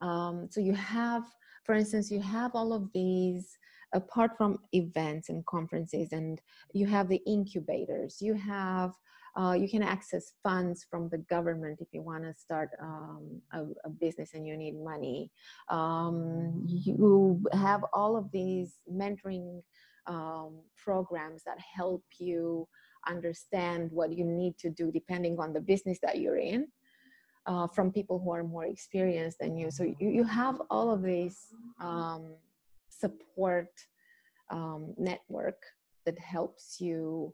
um, 0.00 0.48
so 0.50 0.60
you 0.60 0.74
have 0.74 1.24
for 1.64 1.74
instance 1.74 2.10
you 2.10 2.20
have 2.20 2.52
all 2.54 2.72
of 2.72 2.88
these 2.92 3.58
apart 3.94 4.32
from 4.36 4.58
events 4.72 5.28
and 5.28 5.44
conferences 5.46 6.12
and 6.12 6.40
you 6.72 6.86
have 6.86 7.08
the 7.08 7.22
incubators 7.26 8.18
you 8.20 8.34
have 8.34 8.92
uh, 9.36 9.52
you 9.52 9.68
can 9.68 9.82
access 9.82 10.32
funds 10.42 10.86
from 10.90 11.08
the 11.10 11.18
government 11.18 11.78
if 11.80 11.88
you 11.92 12.00
want 12.00 12.24
to 12.24 12.32
start 12.32 12.70
um, 12.80 13.40
a, 13.52 13.64
a, 13.84 13.90
business 13.90 14.30
and 14.32 14.46
you 14.46 14.56
need 14.56 14.74
money. 14.82 15.30
Um, 15.68 16.62
you 16.66 17.44
have 17.52 17.84
all 17.92 18.16
of 18.16 18.30
these 18.32 18.78
mentoring 18.90 19.62
um, 20.06 20.60
programs 20.76 21.42
that 21.44 21.58
help 21.58 22.04
you 22.18 22.66
understand 23.08 23.90
what 23.92 24.12
you 24.12 24.24
need 24.24 24.58
to 24.58 24.70
do 24.70 24.90
depending 24.90 25.38
on 25.38 25.52
the 25.52 25.60
business 25.60 25.98
that 26.02 26.18
you're 26.18 26.38
in 26.38 26.66
uh, 27.46 27.66
from 27.68 27.92
people 27.92 28.18
who 28.18 28.32
are 28.32 28.42
more 28.42 28.66
experienced 28.66 29.38
than 29.38 29.56
you. 29.56 29.70
So 29.70 29.84
you, 29.84 30.08
you 30.08 30.24
have 30.24 30.60
all 30.70 30.90
of 30.90 31.02
these 31.02 31.46
um, 31.80 32.34
support 32.88 33.68
um, 34.50 34.94
network 34.98 35.62
that 36.04 36.18
helps 36.18 36.80
you 36.80 37.32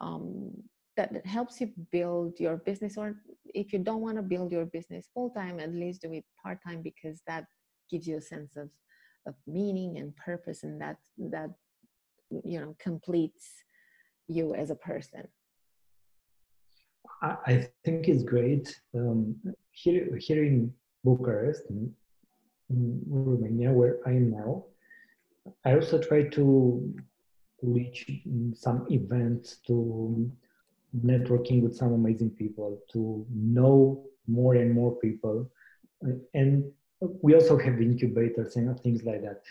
um, 0.00 0.52
that, 0.96 1.12
that 1.12 1.26
helps 1.26 1.60
you 1.60 1.72
build 1.92 2.38
your 2.38 2.56
business 2.56 2.96
or 2.96 3.16
if 3.54 3.72
you 3.72 3.78
don't 3.78 4.00
want 4.00 4.16
to 4.16 4.22
build 4.22 4.50
your 4.50 4.66
business 4.66 5.08
full 5.14 5.30
time 5.30 5.60
at 5.60 5.72
least 5.72 6.02
do 6.02 6.12
it 6.12 6.24
part 6.42 6.58
time 6.66 6.82
because 6.82 7.22
that 7.26 7.44
gives 7.90 8.06
you 8.06 8.16
a 8.16 8.20
sense 8.20 8.56
of 8.56 8.68
of 9.26 9.34
meaning 9.46 9.98
and 9.98 10.16
purpose 10.16 10.62
and 10.62 10.80
that 10.80 10.96
that 11.16 11.50
you 12.30 12.60
know 12.60 12.76
completes 12.78 13.48
you 14.28 14.54
as 14.54 14.70
a 14.70 14.76
person? 14.76 15.26
I 17.22 17.68
think 17.84 18.08
it's 18.08 18.22
great 18.22 18.80
um, 18.94 19.36
here 19.72 20.16
here 20.16 20.44
in 20.44 20.72
bucharest 21.04 21.62
in, 21.70 21.92
in 22.68 23.00
romania 23.06 23.72
where 23.72 23.96
i 24.06 24.10
am 24.10 24.30
now 24.30 24.64
i 25.64 25.72
also 25.74 25.98
try 25.98 26.22
to 26.22 26.94
reach 27.62 28.10
some 28.52 28.86
events 28.90 29.56
to 29.66 30.30
networking 30.96 31.62
with 31.62 31.76
some 31.76 31.92
amazing 31.92 32.30
people 32.30 32.78
to 32.92 33.24
know 33.30 34.04
more 34.26 34.54
and 34.54 34.72
more 34.72 34.96
people. 34.96 35.50
And 36.34 36.64
we 37.00 37.34
also 37.34 37.58
have 37.58 37.80
incubators 37.80 38.56
and 38.56 38.78
things 38.80 39.04
like 39.04 39.22
that. 39.22 39.42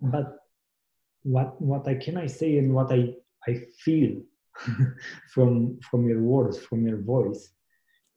But 0.00 0.45
what 1.34 1.60
what 1.60 1.86
i 1.92 1.94
can 1.94 2.16
i 2.16 2.26
say 2.26 2.50
and 2.58 2.72
what 2.76 2.90
i 2.92 3.00
i 3.48 3.52
feel 3.84 4.12
from 5.34 5.78
from 5.88 6.08
your 6.08 6.22
words 6.22 6.56
from 6.58 6.86
your 6.86 7.00
voice 7.14 7.42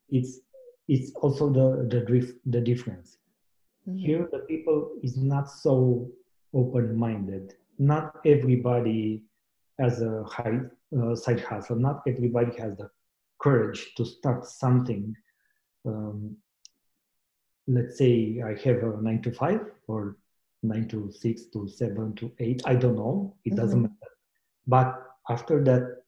it's 0.09 0.31
it's 0.87 1.11
also 1.21 1.49
the 1.57 1.67
the 1.93 2.01
drift 2.09 2.33
the 2.55 2.61
difference 2.71 3.17
mm-hmm. 3.87 3.97
here 3.97 4.23
the 4.31 4.43
people 4.51 4.79
is 5.03 5.15
not 5.17 5.49
so 5.49 5.75
open 6.53 6.85
minded 6.95 7.45
not 7.77 8.05
everybody 8.25 9.23
has 9.79 10.01
a 10.01 10.23
high 10.23 10.59
uh, 10.97 11.15
side 11.15 11.39
hustle. 11.39 11.77
Not 11.77 12.03
everybody 12.07 12.55
has 12.57 12.77
the 12.77 12.89
courage 13.41 13.93
to 13.95 14.05
start 14.05 14.45
something. 14.45 15.15
Um, 15.85 16.35
let's 17.67 17.97
say 17.97 18.41
I 18.45 18.55
have 18.67 18.83
a 18.83 19.01
nine 19.01 19.21
to 19.23 19.31
five 19.31 19.61
or 19.87 20.17
nine 20.63 20.87
to 20.89 21.11
six 21.11 21.45
to 21.53 21.67
seven 21.67 22.13
to 22.15 22.31
eight. 22.39 22.61
I 22.65 22.75
don't 22.75 22.95
know. 22.95 23.35
It 23.45 23.55
doesn't 23.55 23.83
mm-hmm. 23.83 23.93
matter. 23.93 24.13
But 24.67 25.03
after 25.29 25.63
that, 25.63 26.01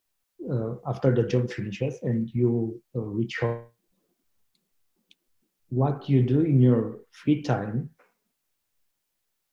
uh, 0.51 0.75
after 0.89 1.13
the 1.13 1.23
job 1.23 1.51
finishes 1.51 1.99
and 2.01 2.29
you 2.33 2.81
uh, 2.95 3.01
reach 3.01 3.37
home, 3.39 3.63
what 5.69 6.09
you 6.09 6.21
do 6.21 6.41
in 6.41 6.61
your 6.61 6.99
free 7.11 7.41
time 7.41 7.89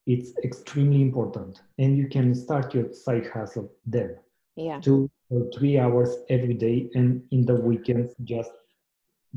it's 0.08 0.32
extremely 0.42 1.02
important 1.02 1.60
and 1.78 1.96
you 1.96 2.08
can 2.08 2.34
start 2.34 2.74
your 2.74 2.92
side 2.92 3.26
hustle 3.32 3.70
then 3.86 4.16
yeah 4.56 4.80
two 4.80 5.08
or 5.30 5.48
three 5.56 5.78
hours 5.78 6.16
every 6.28 6.54
day 6.54 6.88
and 6.94 7.22
in 7.30 7.44
the 7.44 7.54
weekends 7.54 8.14
just 8.24 8.50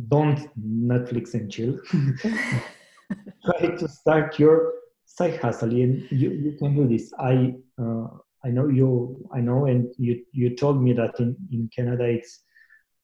don't 0.08 0.50
netflix 0.60 1.34
and 1.36 1.52
chill 1.52 1.78
try 3.46 3.68
to 3.76 3.88
start 3.88 4.40
your 4.40 4.74
side 5.18 5.38
hustle 5.42 5.70
and 5.70 6.08
you, 6.12 6.30
you 6.32 6.52
can 6.58 6.76
do 6.76 6.88
this. 6.88 7.12
I 7.20 7.56
uh, 7.82 8.08
i 8.44 8.50
know 8.50 8.68
you 8.68 9.24
i 9.32 9.40
know 9.40 9.66
and 9.66 9.94
you 9.98 10.14
you 10.32 10.56
told 10.56 10.82
me 10.82 10.94
that 10.94 11.20
in 11.20 11.36
in 11.52 11.70
canada 11.76 12.06
it's 12.06 12.44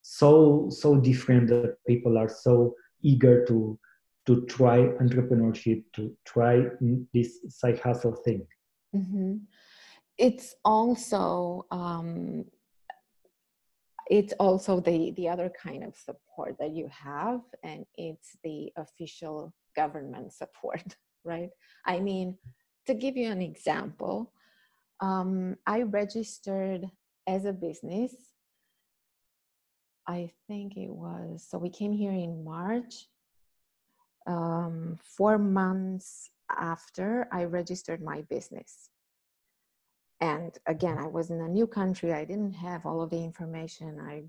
so 0.01 0.67
so 0.69 0.95
different 0.95 1.47
that 1.49 1.75
people 1.85 2.17
are 2.17 2.29
so 2.29 2.73
eager 3.01 3.45
to 3.45 3.77
to 4.25 4.45
try 4.45 4.79
entrepreneurship 5.01 5.83
to 5.93 6.15
try 6.25 6.63
this 7.13 7.39
side 7.49 7.79
hustle 7.79 8.15
thing. 8.25 8.45
Mm-hmm. 8.95 9.35
it's 10.17 10.55
also 10.63 11.65
um, 11.71 12.45
it's 14.09 14.33
also 14.39 14.79
the 14.79 15.11
the 15.11 15.27
other 15.27 15.51
kind 15.61 15.83
of 15.83 15.93
support 15.95 16.55
that 16.59 16.71
you 16.71 16.89
have 16.89 17.41
and 17.63 17.85
it's 17.95 18.37
the 18.43 18.71
official 18.77 19.53
government 19.75 20.31
support 20.33 20.95
right? 21.27 21.49
I 21.85 21.99
mean 21.99 22.37
to 22.87 22.93
give 22.93 23.17
you 23.17 23.29
an 23.29 23.41
example 23.41 24.31
um, 25.01 25.55
i 25.67 25.81
registered 25.81 26.85
as 27.27 27.45
a 27.45 27.53
business 27.53 28.13
i 30.07 30.31
think 30.47 30.77
it 30.77 30.89
was 30.89 31.45
so 31.47 31.57
we 31.57 31.69
came 31.69 31.91
here 31.91 32.11
in 32.11 32.43
march 32.43 33.07
um, 34.25 34.97
four 35.03 35.37
months 35.37 36.31
after 36.49 37.27
i 37.31 37.43
registered 37.43 38.01
my 38.01 38.21
business. 38.29 38.89
And 40.19 40.57
again 40.65 40.97
i 40.97 41.05
was 41.05 41.29
in 41.29 41.41
a 41.41 41.47
new 41.47 41.67
country 41.67 42.11
i 42.13 42.25
didn't 42.25 42.53
have 42.53 42.85
all 42.85 43.01
of 43.01 43.11
the 43.11 43.23
information 43.23 43.99
i 43.99 44.23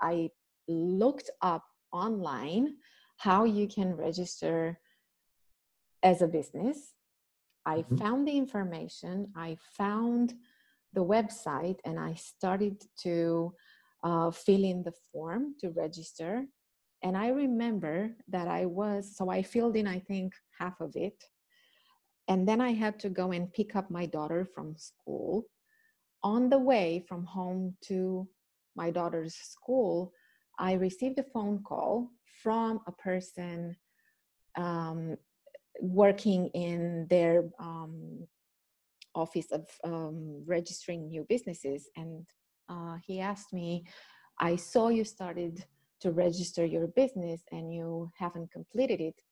i 0.00 0.28
looked 0.68 1.30
up 1.40 1.64
online 1.92 2.76
how 3.16 3.44
you 3.44 3.66
can 3.66 3.96
register 3.96 4.78
as 6.04 6.22
a 6.22 6.28
business 6.28 6.94
i 7.66 7.78
mm-hmm. 7.78 7.96
found 7.96 8.28
the 8.28 8.36
information 8.36 9.26
i 9.36 9.56
found 9.76 10.34
the 10.92 11.04
website 11.04 11.78
and 11.84 11.98
i 11.98 12.14
started 12.14 12.80
to 12.96 13.52
uh, 14.04 14.30
fill 14.30 14.62
in 14.62 14.82
the 14.82 14.92
form 15.10 15.54
to 15.58 15.70
register 15.70 16.44
and 17.02 17.16
i 17.16 17.28
remember 17.28 18.10
that 18.28 18.46
i 18.46 18.64
was 18.64 19.16
so 19.16 19.28
i 19.30 19.42
filled 19.42 19.76
in 19.76 19.86
i 19.86 19.98
think 19.98 20.32
half 20.58 20.80
of 20.80 20.94
it 20.94 21.24
and 22.28 22.48
then 22.48 22.60
I 22.60 22.72
had 22.72 22.98
to 23.00 23.08
go 23.08 23.32
and 23.32 23.52
pick 23.52 23.76
up 23.76 23.90
my 23.90 24.06
daughter 24.06 24.46
from 24.54 24.76
school. 24.76 25.44
On 26.22 26.48
the 26.48 26.58
way 26.58 27.04
from 27.06 27.24
home 27.24 27.76
to 27.84 28.26
my 28.76 28.90
daughter's 28.90 29.34
school, 29.34 30.12
I 30.58 30.72
received 30.74 31.18
a 31.18 31.24
phone 31.24 31.62
call 31.62 32.10
from 32.42 32.80
a 32.86 32.92
person 32.92 33.76
um, 34.56 35.16
working 35.80 36.48
in 36.48 37.06
their 37.10 37.44
um, 37.58 38.26
office 39.14 39.50
of 39.52 39.66
um, 39.84 40.42
registering 40.46 41.08
new 41.08 41.24
businesses. 41.28 41.88
And 41.96 42.26
uh, 42.68 42.96
he 43.04 43.20
asked 43.20 43.52
me, 43.52 43.84
I 44.40 44.56
saw 44.56 44.88
you 44.88 45.04
started 45.04 45.64
to 46.00 46.10
register 46.10 46.64
your 46.64 46.88
business 46.88 47.42
and 47.52 47.72
you 47.72 48.10
haven't 48.18 48.50
completed 48.52 49.00
it. 49.00 49.22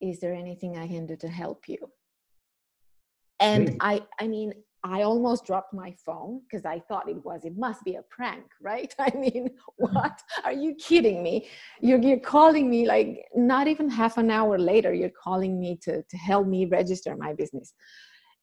Is 0.00 0.20
there 0.20 0.34
anything 0.34 0.76
I 0.76 0.86
can 0.86 1.06
do 1.06 1.16
to 1.16 1.28
help 1.28 1.68
you? 1.68 1.78
and 3.42 3.76
i 3.80 4.00
i 4.20 4.26
mean 4.26 4.52
i 4.84 5.02
almost 5.02 5.44
dropped 5.44 5.72
my 5.72 5.94
phone 6.04 6.40
because 6.42 6.64
i 6.64 6.78
thought 6.88 7.08
it 7.08 7.24
was 7.24 7.44
it 7.44 7.56
must 7.56 7.82
be 7.84 7.94
a 7.96 8.02
prank 8.10 8.44
right? 8.62 8.94
I 8.98 9.10
mean 9.16 9.50
what? 9.76 10.20
Are 10.44 10.52
you 10.52 10.74
kidding 10.76 11.22
me? 11.22 11.48
You're, 11.80 11.98
you're 12.00 12.18
calling 12.18 12.70
me 12.70 12.86
like 12.86 13.24
not 13.34 13.66
even 13.66 13.90
half 13.90 14.18
an 14.18 14.30
hour 14.30 14.58
later 14.58 14.92
you're 14.94 15.10
calling 15.22 15.60
me 15.60 15.78
to 15.82 16.02
to 16.02 16.16
help 16.16 16.46
me 16.46 16.64
register 16.66 17.16
my 17.16 17.34
business. 17.34 17.74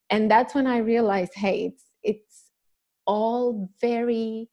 And 0.09 0.29
that's 0.29 0.55
when 0.55 0.67
i 0.67 0.77
realized 0.77 1.33
hey 1.35 1.65
it's 1.65 1.83
it's 2.03 2.43
all 3.05 3.69
very 3.81 4.49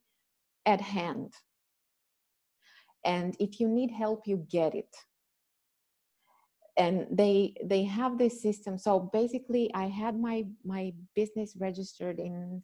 at 0.65 0.81
hand. 0.81 1.33
And 3.05 3.37
if 3.39 3.61
you 3.61 3.69
need 3.69 3.91
help 3.91 4.23
you 4.27 4.47
get 4.51 4.75
it 4.75 4.93
and 6.77 7.07
they 7.11 7.55
they 7.65 7.85
have 7.85 8.19
this 8.19 8.43
system. 8.43 8.79
So 8.79 9.11
basically 9.13 9.71
i 9.75 9.87
had 9.87 10.19
my 10.19 10.45
my 10.65 10.93
business 11.15 11.57
registered 11.59 12.19
in 12.19 12.63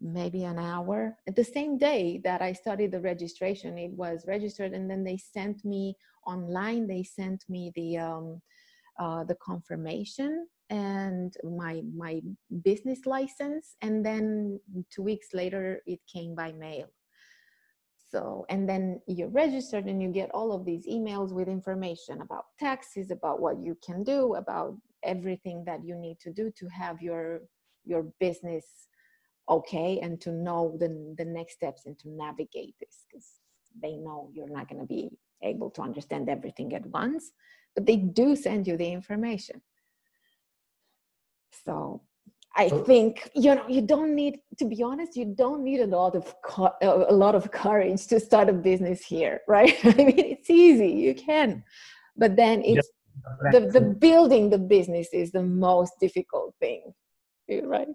maybe 0.00 0.44
an 0.44 0.58
hour. 0.58 1.16
The 1.26 1.44
same 1.44 1.78
day 1.78 2.20
that 2.24 2.42
i 2.42 2.52
started 2.52 2.90
the 2.92 3.00
registration 3.00 3.78
it 3.78 3.92
was 3.92 4.24
registered 4.26 4.72
and 4.72 4.90
then 4.90 5.04
they 5.04 5.16
sent 5.18 5.64
me 5.64 5.96
online 6.26 6.86
they 6.86 7.02
sent 7.02 7.44
me 7.48 7.72
the 7.74 7.98
um, 7.98 8.42
uh, 8.98 9.24
the 9.24 9.36
confirmation 9.36 10.46
and 10.70 11.34
my 11.44 11.82
my 11.94 12.20
business 12.64 13.06
license 13.06 13.76
and 13.82 14.04
then 14.04 14.58
two 14.90 15.02
weeks 15.02 15.28
later 15.32 15.80
it 15.86 16.00
came 16.12 16.34
by 16.34 16.50
mail 16.52 16.88
so, 18.08 18.46
and 18.48 18.68
then 18.68 19.00
you're 19.06 19.28
registered 19.28 19.86
and 19.86 20.00
you 20.00 20.08
get 20.08 20.30
all 20.32 20.52
of 20.52 20.64
these 20.64 20.86
emails 20.86 21.32
with 21.32 21.48
information 21.48 22.20
about 22.20 22.46
taxes, 22.58 23.10
about 23.10 23.40
what 23.40 23.58
you 23.60 23.76
can 23.84 24.04
do, 24.04 24.34
about 24.36 24.76
everything 25.02 25.64
that 25.64 25.84
you 25.84 25.96
need 25.96 26.18
to 26.20 26.32
do 26.32 26.50
to 26.58 26.68
have 26.68 27.02
your 27.02 27.42
your 27.84 28.04
business 28.18 28.88
okay 29.48 30.00
and 30.00 30.20
to 30.20 30.32
know 30.32 30.76
the, 30.80 31.14
the 31.18 31.24
next 31.24 31.52
steps 31.54 31.86
and 31.86 31.96
to 32.00 32.08
navigate 32.08 32.74
this 32.80 33.04
because 33.06 33.26
they 33.80 33.96
know 33.96 34.28
you're 34.32 34.48
not 34.48 34.68
going 34.68 34.80
to 34.80 34.86
be 34.86 35.08
able 35.44 35.70
to 35.70 35.82
understand 35.82 36.28
everything 36.28 36.74
at 36.74 36.84
once 36.86 37.30
but 37.76 37.84
they 37.84 37.96
do 37.96 38.34
send 38.34 38.66
you 38.66 38.76
the 38.76 38.90
information. 38.90 39.60
So 41.64 42.02
I 42.56 42.70
oh. 42.72 42.82
think 42.84 43.30
you 43.34 43.54
know 43.54 43.64
you 43.68 43.82
don't 43.82 44.14
need 44.14 44.38
to 44.58 44.64
be 44.64 44.82
honest 44.82 45.16
you 45.16 45.26
don't 45.26 45.62
need 45.62 45.80
a 45.80 45.86
lot 45.86 46.16
of 46.16 46.34
co- 46.42 46.74
a 46.82 47.12
lot 47.12 47.34
of 47.34 47.50
courage 47.50 48.06
to 48.06 48.18
start 48.18 48.48
a 48.48 48.52
business 48.52 49.04
here 49.04 49.40
right? 49.48 49.76
I 49.84 49.94
mean 49.94 50.18
it's 50.18 50.50
easy 50.50 50.88
you 50.88 51.14
can 51.14 51.62
but 52.16 52.34
then 52.36 52.62
it's 52.64 52.88
the, 53.52 53.60
the 53.60 53.80
building 53.80 54.50
the 54.50 54.58
business 54.58 55.08
is 55.12 55.32
the 55.32 55.42
most 55.42 55.92
difficult 56.00 56.54
thing 56.58 56.92
right? 57.64 57.88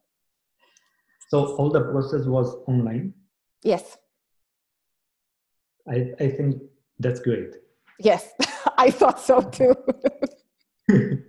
So 1.29 1.55
all 1.55 1.69
the 1.69 1.81
process 1.81 2.25
was 2.25 2.55
online? 2.67 3.13
Yes. 3.63 3.97
I 5.87 6.13
I 6.19 6.29
think 6.29 6.61
that's 6.99 7.19
great. 7.19 7.55
Yes 7.99 8.29
I 8.77 8.91
thought 8.91 9.19
so 9.19 9.41
too. 9.41 9.75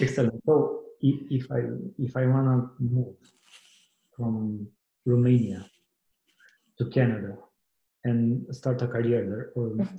Excellent. 0.00 0.40
So 0.46 0.82
if 1.02 1.50
I 1.50 1.60
if 1.98 2.16
I 2.16 2.26
wanna 2.26 2.70
move 2.78 3.16
from 4.16 4.66
Romania 5.04 5.66
to 6.78 6.86
Canada 6.86 7.36
and 8.04 8.46
start 8.54 8.82
a 8.82 8.88
career 8.88 9.26
there 9.28 9.52
or 9.54 9.70
mm-hmm. 9.70 9.96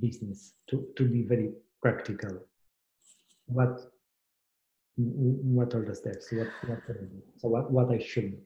business 0.00 0.54
to, 0.68 0.86
to 0.96 1.04
be 1.04 1.22
very 1.22 1.52
practical, 1.82 2.38
what 3.46 3.80
what 4.96 5.74
are 5.74 5.84
the 5.84 5.94
steps? 5.94 6.32
What 6.32 6.48
what 6.66 6.80
so 7.38 7.48
what 7.48 7.70
what 7.70 7.90
I 7.90 7.98
should 7.98 8.30
do? 8.32 8.38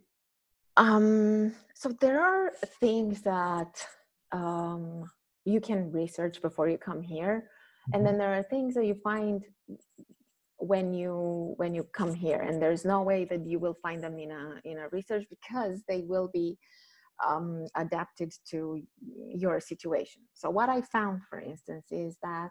Um, 0.78 1.52
so 1.74 1.90
there 2.00 2.20
are 2.20 2.52
things 2.81 3.20
that 3.22 3.85
um, 4.33 5.11
you 5.44 5.61
can 5.61 5.90
research 5.92 6.40
before 6.40 6.68
you 6.68 6.78
come 6.78 7.02
here, 7.02 7.35
mm-hmm. 7.44 7.94
and 7.94 8.07
then 8.07 8.16
there 8.16 8.33
are 8.33 8.42
things 8.44 8.74
that 8.74 8.87
you 8.87 8.94
find 8.94 9.44
when 10.59 10.92
you 10.92 11.55
when 11.57 11.75
you 11.75 11.85
come 11.92 12.12
here 12.12 12.40
and 12.40 12.61
there's 12.61 12.85
no 12.85 13.03
way 13.03 13.25
that 13.25 13.47
you 13.47 13.59
will 13.59 13.77
find 13.81 14.03
them 14.03 14.18
in 14.18 14.31
a 14.31 14.61
in 14.64 14.79
a 14.79 14.88
research 14.90 15.25
because 15.31 15.83
they 15.88 16.03
will 16.03 16.29
be 16.33 16.59
um, 17.27 17.66
adapted 17.77 18.33
to 18.51 18.81
your 19.35 19.61
situation. 19.61 20.23
So 20.35 20.51
what 20.51 20.68
i 20.68 20.81
found 20.81 21.23
for 21.31 21.40
instance 21.40 21.87
is 21.90 22.16
that 22.23 22.51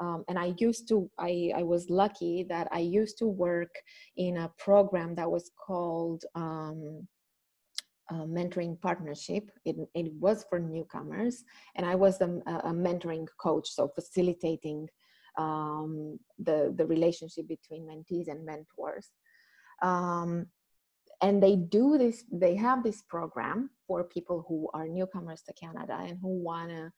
um, 0.00 0.24
and 0.28 0.38
i 0.38 0.54
used 0.58 0.88
to 0.88 1.10
I, 1.18 1.52
I 1.56 1.62
was 1.64 1.90
lucky 1.90 2.46
that 2.48 2.68
i 2.72 2.78
used 2.78 3.18
to 3.18 3.26
work 3.26 3.74
in 4.16 4.36
a 4.36 4.50
program 4.58 5.14
that 5.16 5.30
was 5.30 5.50
called 5.66 6.24
um, 6.34 7.06
mentoring 8.10 8.78
partnership. 8.80 9.50
It, 9.64 9.76
it 9.94 10.12
was 10.20 10.44
for 10.50 10.58
newcomers 10.60 11.44
and 11.76 11.86
i 11.86 11.94
was 11.94 12.20
a, 12.20 12.28
a 12.70 12.72
mentoring 12.72 13.26
coach 13.40 13.68
so 13.70 13.88
facilitating 13.88 14.88
um, 15.38 16.18
the, 16.38 16.74
the 16.76 16.86
relationship 16.86 17.48
between 17.48 17.86
mentees 17.86 18.28
and 18.28 18.44
mentors. 18.44 19.10
Um, 19.82 20.46
and 21.22 21.42
they 21.42 21.56
do 21.56 21.98
this, 21.98 22.24
they 22.32 22.56
have 22.56 22.82
this 22.82 23.02
program 23.02 23.70
for 23.86 24.04
people 24.04 24.44
who 24.48 24.68
are 24.74 24.88
newcomers 24.88 25.42
to 25.42 25.52
Canada 25.54 25.96
and 26.00 26.18
who 26.20 26.42
want 26.42 26.70
to 26.70 26.90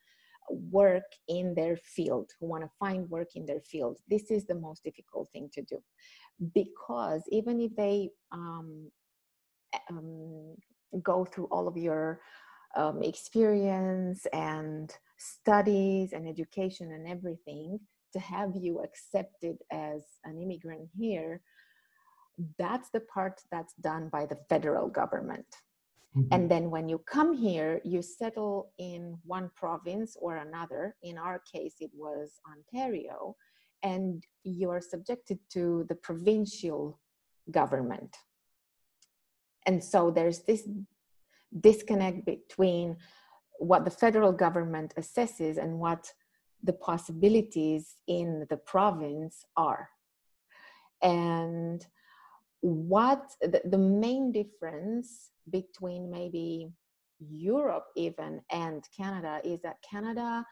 work 0.49 1.05
in 1.29 1.55
their 1.55 1.77
field, 1.77 2.31
who 2.41 2.47
want 2.47 2.65
to 2.65 2.71
find 2.79 3.09
work 3.11 3.29
in 3.35 3.47
their 3.47 3.61
field. 3.61 3.99
This 4.09 4.31
is 4.31 4.47
the 4.47 4.55
most 4.55 4.83
difficult 4.83 5.29
thing 5.33 5.51
to 5.55 5.63
do 5.63 5.79
because 6.55 7.23
even 7.31 7.61
if 7.61 7.75
they 7.77 8.11
um, 8.33 8.91
um, 9.91 10.55
go 11.03 11.25
through 11.25 11.47
all 11.47 11.69
of 11.69 11.77
your 11.77 12.21
um, 12.77 13.03
experience 13.03 14.27
and 14.33 14.93
studies 15.17 16.13
and 16.13 16.29
education 16.29 16.93
and 16.93 17.07
everything 17.07 17.79
to 18.15 18.21
have 18.21 18.53
you 18.57 18.81
accepted 18.81 19.59
as 19.71 20.03
an 20.25 20.39
immigrant 20.39 20.89
here 20.97 21.43
that's 22.59 22.91
the 22.91 23.01
part 23.01 23.41
that's 23.51 23.75
done 23.75 24.09
by 24.09 24.27
the 24.27 24.39
federal 24.49 24.89
government. 24.89 25.47
Mm-hmm. 26.17 26.33
and 26.33 26.49
then 26.49 26.71
when 26.71 26.89
you 26.89 26.99
come 26.99 27.33
here 27.33 27.81
you 27.85 28.01
settle 28.01 28.71
in 28.79 29.19
one 29.25 29.51
province 29.57 30.17
or 30.21 30.37
another. 30.37 30.95
In 31.03 31.19
our 31.19 31.41
case 31.53 31.75
it 31.81 31.91
was 31.93 32.41
ontario. 32.53 33.37
And 33.83 34.25
you're 34.45 34.81
subjected 34.81 35.39
to 35.55 35.85
the 35.89 35.97
provincial 35.97 37.01
government. 37.51 38.17
And 39.67 39.83
so 39.83 40.11
there's 40.11 40.41
this 40.41 40.69
disconnect 41.61 42.25
between 42.25 42.97
what 43.59 43.85
the 43.85 43.91
federal 43.91 44.33
government 44.33 44.95
assesses 44.97 45.59
and 45.59 45.79
what 45.79 46.13
the 46.65 46.73
possibilities 46.73 47.97
in 48.09 48.47
the 48.51 48.57
province 48.57 49.45
are. 49.57 49.89
And 51.03 51.87
what 52.61 53.31
the, 53.43 53.61
the 53.65 53.79
main 53.79 54.33
difference 54.33 55.31
between 55.51 56.11
maybe 56.11 56.71
Europe 57.21 57.87
even 57.97 58.41
and 58.51 58.83
Canada 58.97 59.41
is 59.45 59.61
that 59.63 59.77
Canada 59.89 60.45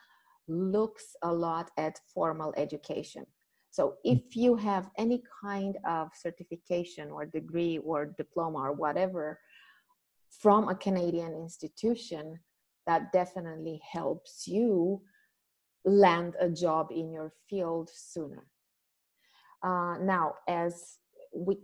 looks 0.49 1.17
a 1.23 1.33
lot 1.33 1.71
at 1.79 1.99
formal 2.13 2.53
education. 2.57 3.25
So 3.71 3.95
if 4.05 4.19
mm. 4.19 4.37
you 4.37 4.57
have 4.57 4.91
any 4.99 5.23
kind 5.43 5.79
of 5.89 6.09
certification 6.15 7.11
or 7.11 7.25
degree 7.25 7.79
or 7.79 8.15
diploma 8.19 8.59
or 8.59 8.73
whatever 8.73 9.39
from 10.41 10.69
a 10.69 10.75
Canadian 10.75 11.35
institution, 11.35 12.39
that 12.87 13.13
definitely 13.13 13.81
helps 13.91 14.47
you 14.47 15.01
land 15.85 16.35
a 16.41 16.49
job 16.49 16.89
in 16.91 17.13
your 17.13 17.33
field 17.49 17.91
sooner. 17.93 18.47
Uh, 19.63 19.99
now, 20.01 20.35
as 20.49 20.99
we, 21.35 21.57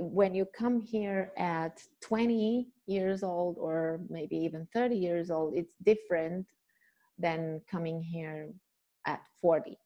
when 0.00 0.34
you 0.34 0.46
come 0.56 0.80
here 0.80 1.32
at 1.36 1.82
20 2.02 2.68
years 2.86 3.22
old 3.22 3.56
or 3.58 4.00
maybe 4.08 4.36
even 4.36 4.66
30 4.72 4.96
years 4.96 5.30
old, 5.30 5.54
it's 5.54 5.74
different 5.84 6.46
than 7.18 7.60
coming 7.70 8.02
here 8.02 8.50
at 9.06 9.20
40, 9.40 9.78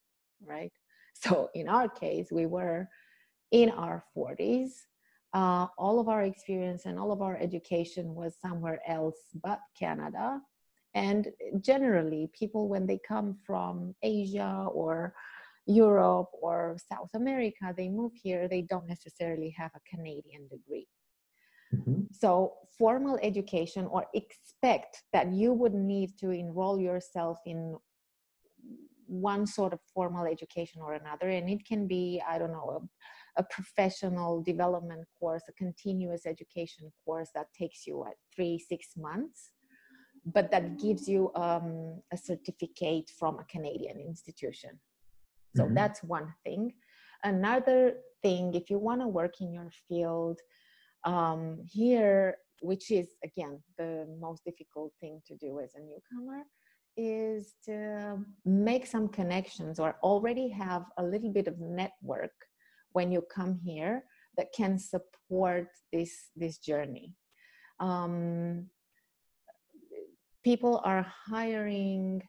right? 0.45 0.73
So 1.19 1.49
in 1.55 1.67
our 1.67 1.89
case, 1.89 2.29
we 2.31 2.45
were 2.45 2.91
in 3.51 3.71
our 3.71 4.05
40s 4.15 4.73
uh, 5.37 5.67
all 5.77 6.01
of 6.01 6.09
our 6.09 6.23
experience 6.23 6.87
and 6.87 6.99
all 6.99 7.13
of 7.13 7.21
our 7.21 7.37
education 7.37 8.15
was 8.15 8.35
somewhere 8.41 8.81
else 8.89 9.19
but 9.43 9.61
Canada. 9.79 10.41
And 10.97 11.29
generally, 11.61 12.31
people, 12.33 12.69
when 12.69 12.87
they 12.87 12.99
come 13.07 13.37
from 13.47 13.95
Asia 14.03 14.67
or 14.73 15.15
Europe 15.67 16.31
or 16.41 16.79
South 16.91 17.11
America, 17.15 17.75
they 17.77 17.91
move 17.91 18.13
here, 18.15 18.49
they 18.49 18.63
don't 18.63 18.89
necessarily 18.89 19.51
have 19.59 19.73
a 19.77 19.95
Canadian 19.95 20.49
degree. 20.49 20.89
Mm-hmm. 21.75 22.01
So, 22.13 22.55
formal 22.79 23.19
education 23.23 23.85
or 23.87 24.07
expect 24.15 25.03
that 25.13 25.33
you 25.33 25.53
would 25.53 25.75
need 25.75 26.17
to 26.21 26.31
enroll 26.31 26.81
yourself 26.81 27.41
in 27.45 27.77
one 29.07 29.47
sort 29.47 29.75
of 29.75 29.81
formal 29.93 30.25
education 30.25 30.81
or 30.81 30.95
another. 30.95 31.29
And 31.29 31.51
it 31.51 31.67
can 31.67 31.87
be, 31.87 32.23
I 32.27 32.39
don't 32.39 32.53
know, 32.53 32.89
a 33.37 33.43
professional 33.43 34.43
development 34.43 35.05
course, 35.19 35.43
a 35.47 35.53
continuous 35.53 36.25
education 36.25 36.91
course 37.05 37.29
that 37.35 37.53
takes 37.53 37.87
you 37.87 37.99
what, 37.99 38.15
three, 38.35 38.59
six 38.59 38.89
months, 38.97 39.51
but 40.27 40.51
that 40.51 40.79
gives 40.79 41.09
you 41.09 41.31
um, 41.35 42.03
a 42.13 42.17
certificate 42.17 43.11
from 43.19 43.39
a 43.39 43.45
Canadian 43.45 44.01
institution. 44.01 44.71
So 45.57 45.65
mm-hmm. 45.65 45.75
that's 45.75 46.03
one 46.03 46.35
thing. 46.45 46.75
Another 47.23 47.95
thing, 48.23 48.55
if 48.55 48.69
you 48.69 48.79
want 48.79 49.01
to 49.01 49.09
work 49.09 49.41
in 49.41 49.53
your 49.53 49.71
field, 49.89 50.41
um, 51.05 51.59
here, 51.65 52.39
which 52.61 52.91
is 52.91 53.09
again 53.25 53.63
the 53.79 54.07
most 54.21 54.45
difficult 54.45 54.93
thing 55.01 55.23
to 55.27 55.37
do 55.37 55.61
as 55.61 55.75
a 55.75 55.81
newcomer, 55.81 56.43
is 56.97 57.55
to 57.67 58.19
make 58.45 58.87
some 58.87 59.09
connections 59.09 59.79
or 59.79 59.97
already 60.03 60.49
have 60.49 60.85
a 60.99 61.03
little 61.03 61.33
bit 61.33 61.47
of 61.47 61.59
network 61.61 62.33
when 62.93 63.13
you 63.13 63.23
come 63.33 63.55
here 63.65 64.03
that 64.37 64.53
can 64.55 64.79
support 64.79 65.69
this 65.93 66.31
this 66.35 66.59
journey 66.59 67.15
um, 67.81 68.67
people 70.47 70.81
are 70.85 71.05
hiring 71.27 72.23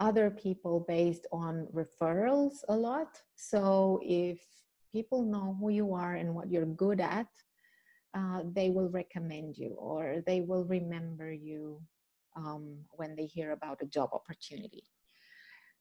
other 0.00 0.30
people 0.30 0.82
based 0.88 1.26
on 1.30 1.68
referrals 1.74 2.54
a 2.70 2.74
lot 2.74 3.20
so 3.36 4.00
if 4.02 4.38
people 4.90 5.22
know 5.22 5.54
who 5.60 5.68
you 5.68 5.92
are 5.92 6.14
and 6.14 6.34
what 6.34 6.50
you're 6.50 6.72
good 6.84 7.02
at 7.02 7.26
uh, 8.14 8.40
they 8.56 8.70
will 8.70 8.88
recommend 8.88 9.58
you 9.58 9.76
or 9.76 10.22
they 10.26 10.40
will 10.40 10.64
remember 10.64 11.30
you 11.30 11.78
um, 12.34 12.78
when 12.92 13.14
they 13.14 13.26
hear 13.26 13.52
about 13.52 13.82
a 13.82 13.92
job 13.96 14.08
opportunity 14.14 14.84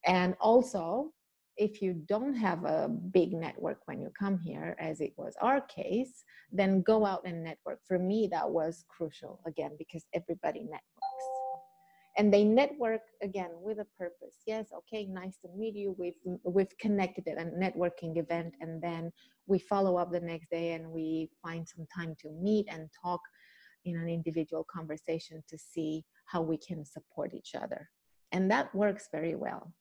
and 0.05 0.35
also 0.41 1.13
if 1.55 1.81
you 1.81 1.93
don't 1.93 2.33
have 2.33 2.65
a 2.65 2.89
big 2.89 3.31
network 3.31 3.77
when 3.85 4.01
you 4.01 4.09
come 4.17 4.39
here, 4.39 4.75
as 4.79 5.01
it 5.01 5.13
was 5.17 5.35
our 5.39 5.61
case, 5.61 6.23
then 6.51 6.81
go 6.81 7.05
out 7.05 7.21
and 7.25 7.43
network. 7.43 7.79
For 7.87 7.99
me, 7.99 8.27
that 8.31 8.49
was 8.49 8.85
crucial 8.87 9.39
again 9.45 9.75
because 9.77 10.03
everybody 10.15 10.61
networks. 10.61 11.32
And 12.17 12.31
they 12.31 12.43
network 12.43 13.01
again 13.23 13.49
with 13.59 13.79
a 13.79 13.87
purpose. 13.97 14.35
Yes, 14.45 14.67
okay, 14.77 15.05
nice 15.05 15.37
to 15.39 15.47
meet 15.57 15.75
you. 15.75 15.95
We've 15.97 16.19
we've 16.43 16.77
connected 16.77 17.27
at 17.27 17.39
a 17.39 17.45
networking 17.45 18.17
event, 18.17 18.53
and 18.61 18.81
then 18.81 19.11
we 19.47 19.57
follow 19.59 19.97
up 19.97 20.11
the 20.11 20.19
next 20.19 20.49
day 20.51 20.73
and 20.73 20.91
we 20.91 21.29
find 21.41 21.67
some 21.67 21.87
time 21.95 22.15
to 22.21 22.29
meet 22.29 22.67
and 22.69 22.87
talk 23.03 23.19
in 23.85 23.97
an 23.97 24.07
individual 24.07 24.65
conversation 24.71 25.43
to 25.49 25.57
see 25.57 26.05
how 26.25 26.41
we 26.41 26.57
can 26.57 26.85
support 26.85 27.33
each 27.33 27.55
other. 27.55 27.89
And 28.31 28.49
that 28.51 28.73
works 28.75 29.09
very 29.11 29.35
well. 29.35 29.73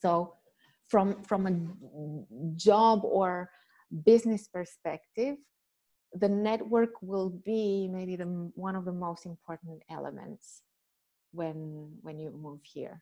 So 0.00 0.34
from 0.88 1.22
from 1.22 1.46
a 1.46 2.56
job 2.56 3.00
or 3.04 3.50
business 4.04 4.48
perspective 4.48 5.36
the 6.14 6.28
network 6.28 6.90
will 7.02 7.30
be 7.44 7.88
maybe 7.92 8.16
the 8.16 8.50
one 8.54 8.76
of 8.76 8.84
the 8.84 8.92
most 8.92 9.26
important 9.26 9.82
elements 9.90 10.62
when 11.36 11.92
when 12.02 12.18
you 12.18 12.30
move 12.30 12.60
here. 12.64 13.00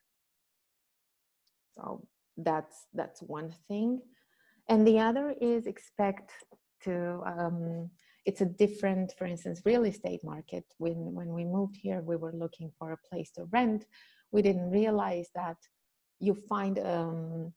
So 1.77 2.07
that's 2.37 2.87
that's 2.92 3.20
one 3.23 3.55
thing. 3.68 4.01
And 4.68 4.87
the 4.87 4.99
other 4.99 5.35
is 5.40 5.66
expect 5.66 6.31
to 6.85 7.20
um, 7.27 7.90
it's 8.27 8.40
a 8.40 8.47
different 8.47 9.12
for 9.18 9.27
instance 9.27 9.62
real 9.64 9.85
estate 9.85 10.23
market. 10.25 10.64
When 10.79 11.14
when 11.14 11.33
we 11.33 11.44
moved 11.44 11.77
here 11.77 12.01
we 12.03 12.16
were 12.16 12.33
looking 12.35 12.70
for 12.79 12.92
a 12.92 13.09
place 13.09 13.31
to 13.33 13.44
rent. 13.53 13.87
We 14.33 14.42
didn't 14.42 14.70
realize 14.70 15.29
that 15.35 15.57
you 16.20 16.35
find 16.49 16.79
um, 16.79 17.53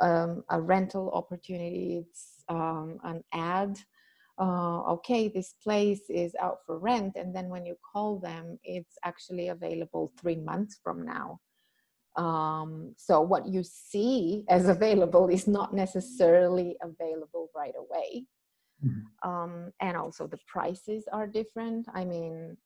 um, 0.00 0.44
a 0.50 0.60
rental 0.60 1.10
opportunity, 1.10 2.04
it's 2.04 2.44
um, 2.48 2.98
an 3.04 3.22
ad. 3.32 3.78
Uh, 4.38 4.80
okay, 4.92 5.28
this 5.28 5.54
place 5.62 6.08
is 6.08 6.34
out 6.40 6.58
for 6.64 6.78
rent, 6.78 7.16
and 7.16 7.34
then 7.34 7.48
when 7.48 7.66
you 7.66 7.76
call 7.92 8.18
them, 8.18 8.58
it's 8.64 8.96
actually 9.04 9.48
available 9.48 10.12
three 10.20 10.36
months 10.36 10.78
from 10.82 11.04
now. 11.04 11.38
Um, 12.16 12.94
so 12.96 13.20
what 13.20 13.46
you 13.46 13.62
see 13.62 14.44
as 14.48 14.68
available 14.76 15.28
is 15.28 15.46
not 15.46 15.74
necessarily 15.74 16.76
available 16.82 17.50
right 17.54 17.74
away. 17.78 18.26
Mm-hmm. 18.84 19.28
Um, 19.28 19.72
and 19.80 19.96
also 19.96 20.26
the 20.26 20.40
prices 20.46 21.04
are 21.12 21.26
different. 21.26 21.86
I 21.94 22.04
mean, 22.04 22.56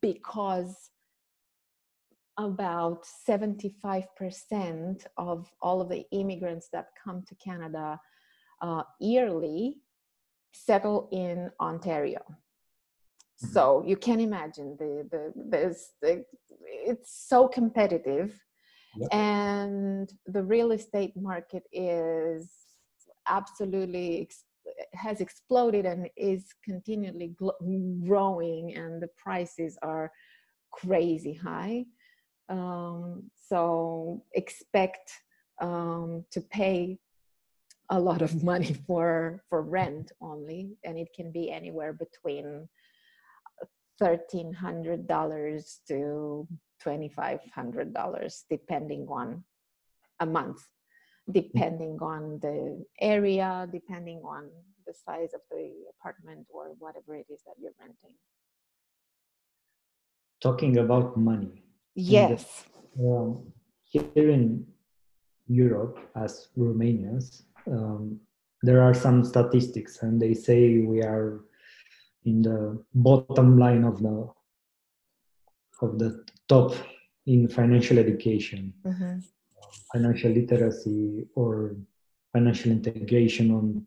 because 0.00 0.90
about 2.36 3.06
75% 3.28 5.06
of 5.16 5.48
all 5.62 5.80
of 5.80 5.88
the 5.88 6.04
immigrants 6.10 6.68
that 6.72 6.88
come 7.02 7.22
to 7.28 7.34
Canada 7.36 8.00
uh, 8.60 8.82
yearly 9.00 9.78
settle 10.54 11.08
in 11.12 11.50
Ontario. 11.60 12.20
Mm-hmm. 12.20 13.52
So 13.52 13.82
you 13.86 13.96
can 13.96 14.20
imagine 14.20 14.76
the 14.78 15.06
the, 15.10 15.32
there's 15.34 15.90
the 16.00 16.24
it's 16.62 17.26
so 17.28 17.48
competitive, 17.48 18.40
yep. 18.96 19.08
and 19.12 20.12
the 20.26 20.42
real 20.42 20.70
estate 20.72 21.14
market 21.16 21.64
is 21.72 22.50
absolutely 23.28 24.22
ex- 24.22 24.44
has 24.94 25.20
exploded 25.20 25.84
and 25.86 26.08
is 26.16 26.44
continually 26.64 27.34
gl- 27.40 28.06
growing, 28.06 28.74
and 28.76 29.02
the 29.02 29.10
prices 29.18 29.76
are 29.82 30.10
crazy 30.72 31.34
high 31.34 31.84
Um, 32.48 33.30
so 33.48 34.24
expect 34.32 35.12
um, 35.60 36.24
to 36.32 36.40
pay 36.40 36.98
a 37.90 37.98
lot 37.98 38.22
of 38.22 38.42
money 38.42 38.74
for 38.86 39.42
for 39.48 39.62
rent 39.62 40.12
only, 40.20 40.76
and 40.84 40.98
it 40.98 41.08
can 41.14 41.30
be 41.30 41.50
anywhere 41.50 41.92
between 41.92 42.68
thirteen 43.98 44.52
hundred 44.52 45.06
dollars 45.06 45.80
to 45.88 46.46
twenty 46.82 47.08
five 47.08 47.40
hundred 47.54 47.94
dollars, 47.94 48.44
depending 48.50 49.06
on 49.08 49.44
a 50.20 50.26
month, 50.26 50.60
depending 51.30 51.98
on 52.00 52.38
the 52.40 52.84
area, 53.00 53.68
depending 53.72 54.20
on 54.24 54.50
the 54.86 54.94
size 55.06 55.32
of 55.34 55.40
the 55.50 55.72
apartment 55.98 56.46
or 56.50 56.74
whatever 56.78 57.14
it 57.16 57.26
is 57.30 57.40
that 57.46 57.54
you're 57.58 57.72
renting. 57.80 58.14
Talking 60.40 60.78
about 60.78 61.16
money. 61.16 61.62
Yes. 61.94 62.64
Um, 63.00 63.52
here 63.84 64.28
in 64.30 64.66
Europe, 65.46 65.98
as 66.16 66.48
Romanians, 66.56 67.42
um, 67.66 68.20
there 68.62 68.82
are 68.82 68.94
some 68.94 69.24
statistics, 69.24 70.02
and 70.02 70.20
they 70.20 70.34
say 70.34 70.78
we 70.78 71.02
are 71.02 71.40
in 72.24 72.42
the 72.42 72.82
bottom 72.94 73.58
line 73.58 73.84
of 73.84 74.00
the 74.00 74.28
of 75.82 75.98
the 75.98 76.24
top 76.48 76.74
in 77.26 77.48
financial 77.48 77.98
education, 77.98 78.72
Mm-hmm. 78.84 79.18
financial 79.92 80.30
literacy, 80.32 81.26
or 81.34 81.76
financial 82.32 82.70
integration 82.72 83.50
on 83.50 83.86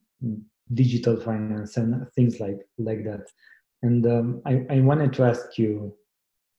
digital 0.73 1.15
finance 1.19 1.77
and 1.77 2.05
things 2.13 2.39
like 2.39 2.59
like 2.77 3.03
that. 3.03 3.27
And 3.83 4.05
um, 4.07 4.41
I, 4.45 4.65
I 4.69 4.79
wanted 4.81 5.13
to 5.13 5.23
ask 5.23 5.57
you, 5.57 5.93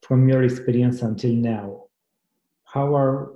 from 0.02 0.28
your 0.28 0.42
experience 0.44 1.02
until 1.02 1.32
now, 1.32 1.84
how 2.64 2.94
are 2.94 3.32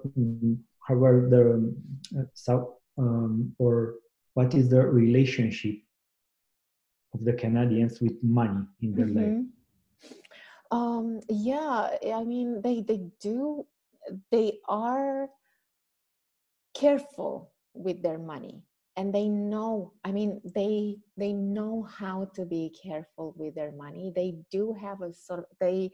how 0.87 0.95
are 1.05 1.29
the 1.29 1.75
uh, 2.19 2.25
so, 2.35 2.77
um, 3.03 3.55
or 3.59 3.97
what 4.35 4.55
is 4.55 4.71
the 4.71 4.83
relationship 4.87 5.77
of 7.15 7.25
the 7.25 7.33
Canadians 7.35 8.01
with 8.01 8.17
money 8.23 8.65
in 8.81 8.95
their 8.95 9.09
life? 9.09 9.35
Mhm. 9.35 9.53
Um, 10.71 11.21
yeah, 11.29 11.97
I 12.15 12.25
mean, 12.25 12.63
they 12.63 12.83
they 12.83 13.11
do, 13.21 13.67
they 14.31 14.61
are 14.69 15.31
careful 16.75 17.53
with 17.75 18.03
their 18.03 18.19
money, 18.19 18.63
and 18.97 19.13
they 19.15 19.29
know. 19.29 19.93
I 20.05 20.13
mean, 20.13 20.41
they 20.45 20.99
they 21.17 21.33
know 21.33 21.83
how 21.83 22.31
to 22.35 22.45
be 22.47 22.75
careful 22.83 23.35
with 23.37 23.55
their 23.55 23.73
money. 23.73 24.13
They 24.15 24.37
do 24.51 24.75
have 24.81 25.03
a 25.03 25.13
sort 25.13 25.41
of 25.41 25.47
they 25.61 25.91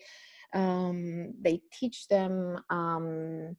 um, 0.54 1.34
they 1.40 1.60
teach 1.72 2.08
them 2.08 2.58
um, 2.70 3.56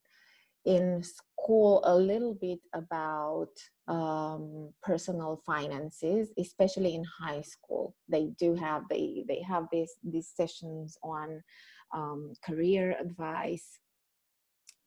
in 0.69 1.01
school 1.01 1.81
a 1.85 1.95
little 1.95 2.35
bit 2.35 2.59
about 2.75 3.49
um, 3.87 4.71
personal 4.83 5.41
finances, 5.43 6.29
especially 6.37 6.93
in 6.93 7.03
high 7.03 7.41
school. 7.41 7.95
They 8.07 8.29
do 8.37 8.53
have 8.53 8.83
they 8.87 9.25
they 9.27 9.41
have 9.41 9.65
these 9.71 9.93
these 10.03 10.31
sessions 10.31 10.95
on 11.03 11.41
um, 11.91 12.33
career 12.45 12.95
advice, 13.01 13.79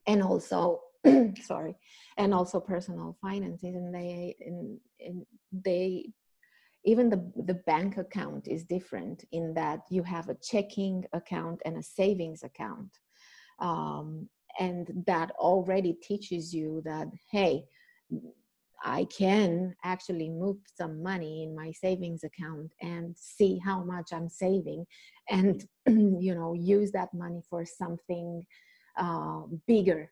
and 0.06 0.22
also 0.22 0.82
sorry, 1.42 1.74
and 2.16 2.32
also 2.32 2.60
personal 2.60 3.16
finances. 3.20 3.74
And 3.74 3.92
they 3.92 4.36
and, 4.46 4.78
and 5.00 5.26
they 5.50 6.12
even 6.84 7.10
the 7.10 7.20
the 7.44 7.60
bank 7.66 7.96
account 7.96 8.46
is 8.46 8.62
different 8.62 9.24
in 9.32 9.52
that 9.54 9.80
you 9.90 10.04
have 10.04 10.28
a 10.28 10.36
checking 10.40 11.04
account 11.12 11.60
and 11.64 11.76
a 11.76 11.82
savings 11.82 12.44
account. 12.44 12.90
Um, 13.58 14.28
and 14.58 15.04
that 15.06 15.30
already 15.32 15.94
teaches 16.02 16.54
you 16.54 16.82
that 16.84 17.08
hey 17.30 17.64
i 18.84 19.04
can 19.04 19.74
actually 19.84 20.28
move 20.28 20.56
some 20.76 21.02
money 21.02 21.42
in 21.42 21.54
my 21.54 21.70
savings 21.72 22.24
account 22.24 22.72
and 22.80 23.16
see 23.16 23.58
how 23.58 23.82
much 23.82 24.12
i'm 24.12 24.28
saving 24.28 24.84
and 25.30 25.66
you 25.86 26.34
know 26.34 26.54
use 26.54 26.90
that 26.90 27.12
money 27.14 27.42
for 27.48 27.64
something 27.64 28.44
uh, 28.96 29.42
bigger. 29.66 30.10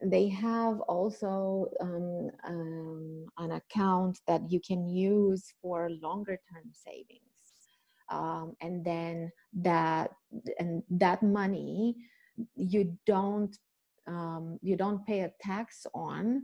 They 0.00 0.28
have 0.28 0.80
also 0.82 1.66
um, 1.80 2.30
um, 2.46 3.26
an 3.38 3.52
account 3.52 4.20
that 4.28 4.50
you 4.50 4.60
can 4.60 4.88
use 4.88 5.52
for 5.60 5.90
longer 6.00 6.38
term 6.52 6.70
savings. 6.72 7.22
Um, 8.10 8.54
and 8.62 8.84
then 8.84 9.32
that 9.54 10.12
and 10.58 10.82
that 10.90 11.22
money 11.22 11.96
you 12.54 12.96
don't 13.06 13.54
um, 14.08 14.58
you 14.62 14.76
don't 14.76 15.06
pay 15.06 15.20
a 15.20 15.32
tax 15.40 15.86
on 15.94 16.42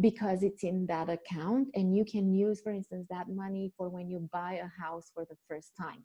because 0.00 0.42
it's 0.42 0.64
in 0.64 0.86
that 0.86 1.08
account. 1.08 1.68
And 1.74 1.96
you 1.96 2.04
can 2.04 2.34
use 2.34 2.60
for 2.60 2.72
instance 2.72 3.06
that 3.10 3.28
money 3.28 3.72
for 3.76 3.88
when 3.88 4.08
you 4.08 4.28
buy 4.32 4.54
a 4.54 4.82
house 4.82 5.10
for 5.14 5.24
the 5.24 5.36
first 5.48 5.72
time. 5.80 6.04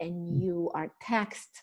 And 0.00 0.42
you 0.42 0.70
are 0.74 0.90
taxed 1.02 1.62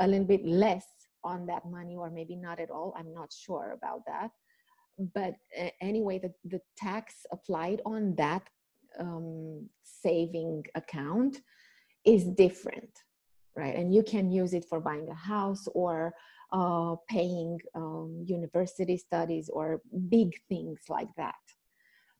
a 0.00 0.06
little 0.06 0.26
bit 0.26 0.44
less 0.44 0.86
on 1.24 1.46
that 1.46 1.64
money 1.64 1.96
or 1.96 2.10
maybe 2.10 2.36
not 2.36 2.60
at 2.60 2.70
all. 2.70 2.94
I'm 2.96 3.12
not 3.12 3.32
sure 3.32 3.76
about 3.76 4.02
that. 4.06 4.30
But 5.14 5.34
anyway 5.80 6.18
the, 6.18 6.32
the 6.44 6.60
tax 6.76 7.14
applied 7.32 7.80
on 7.86 8.14
that 8.16 8.42
um, 8.98 9.68
saving 9.84 10.64
account 10.74 11.38
is 12.04 12.24
different 12.24 12.90
right? 13.58 13.74
And 13.74 13.92
you 13.92 14.02
can 14.02 14.30
use 14.30 14.54
it 14.54 14.64
for 14.64 14.80
buying 14.80 15.08
a 15.10 15.14
house 15.14 15.66
or 15.74 16.14
uh, 16.52 16.96
paying 17.08 17.58
um, 17.74 18.24
university 18.26 18.96
studies 18.96 19.48
or 19.48 19.80
big 20.08 20.32
things 20.48 20.80
like 20.88 21.08
that. 21.16 21.34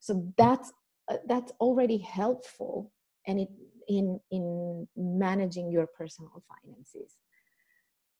So 0.00 0.32
that's 0.36 0.72
uh, 1.10 1.16
that's 1.26 1.52
already 1.60 1.98
helpful, 1.98 2.92
and 3.26 3.40
it 3.40 3.48
in 3.88 4.20
in 4.30 4.86
managing 4.96 5.70
your 5.70 5.86
personal 5.86 6.42
finances. 6.48 7.16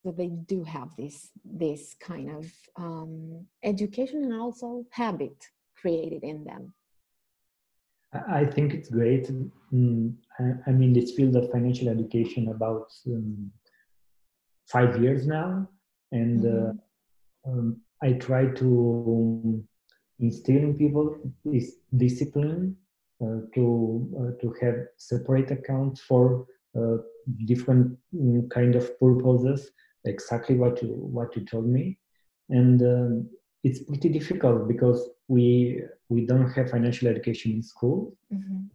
So 0.03 0.11
they 0.11 0.27
do 0.27 0.63
have 0.63 0.95
this 0.97 1.29
this 1.45 1.95
kind 1.99 2.29
of 2.31 2.51
um, 2.77 3.45
education 3.63 4.23
and 4.23 4.33
also 4.33 4.85
habit 4.91 5.45
created 5.75 6.23
in 6.23 6.43
them. 6.43 6.73
I 8.11 8.45
think 8.45 8.73
it's 8.73 8.89
great. 8.89 9.29
Mm, 9.71 10.15
I, 10.39 10.43
I'm 10.65 10.81
in 10.81 10.93
this 10.93 11.11
field 11.11 11.35
of 11.35 11.51
financial 11.51 11.89
education 11.89 12.47
about 12.49 12.91
um, 13.07 13.51
five 14.67 14.99
years 15.01 15.27
now, 15.27 15.69
and 16.11 16.45
uh, 16.45 16.71
um, 17.49 17.81
I 18.01 18.13
try 18.13 18.45
to 18.45 19.63
instill 20.19 20.57
in 20.57 20.77
people 20.77 21.17
this 21.45 21.75
discipline 21.95 22.75
uh, 23.21 23.41
to 23.55 24.09
uh, 24.19 24.41
to 24.41 24.55
have 24.61 24.75
separate 24.97 25.51
accounts 25.51 26.01
for 26.01 26.45
uh, 26.77 26.97
different 27.45 27.97
mm, 28.15 28.49
kind 28.49 28.75
of 28.75 28.99
purposes. 28.99 29.71
Exactly 30.05 30.55
what 30.55 30.81
you 30.81 30.89
what 30.89 31.35
you 31.35 31.45
told 31.45 31.67
me, 31.67 31.99
and 32.49 32.81
um, 32.81 33.29
it's 33.63 33.83
pretty 33.83 34.09
difficult 34.09 34.67
because 34.67 35.09
we 35.27 35.83
we 36.07 36.25
don't 36.25 36.49
have 36.51 36.71
financial 36.71 37.07
education 37.07 37.51
in 37.51 37.61
school. 37.61 38.15
Mhm. 38.33 38.69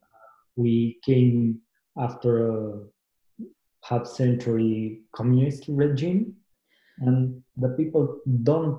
We 0.57 1.01
came 1.03 1.61
after 1.97 2.51
a 2.51 2.81
half 3.83 4.07
century 4.07 5.03
communist 5.12 5.64
regime 5.68 6.37
and 6.98 7.42
the 7.57 7.68
people 7.70 8.20
don't 8.42 8.78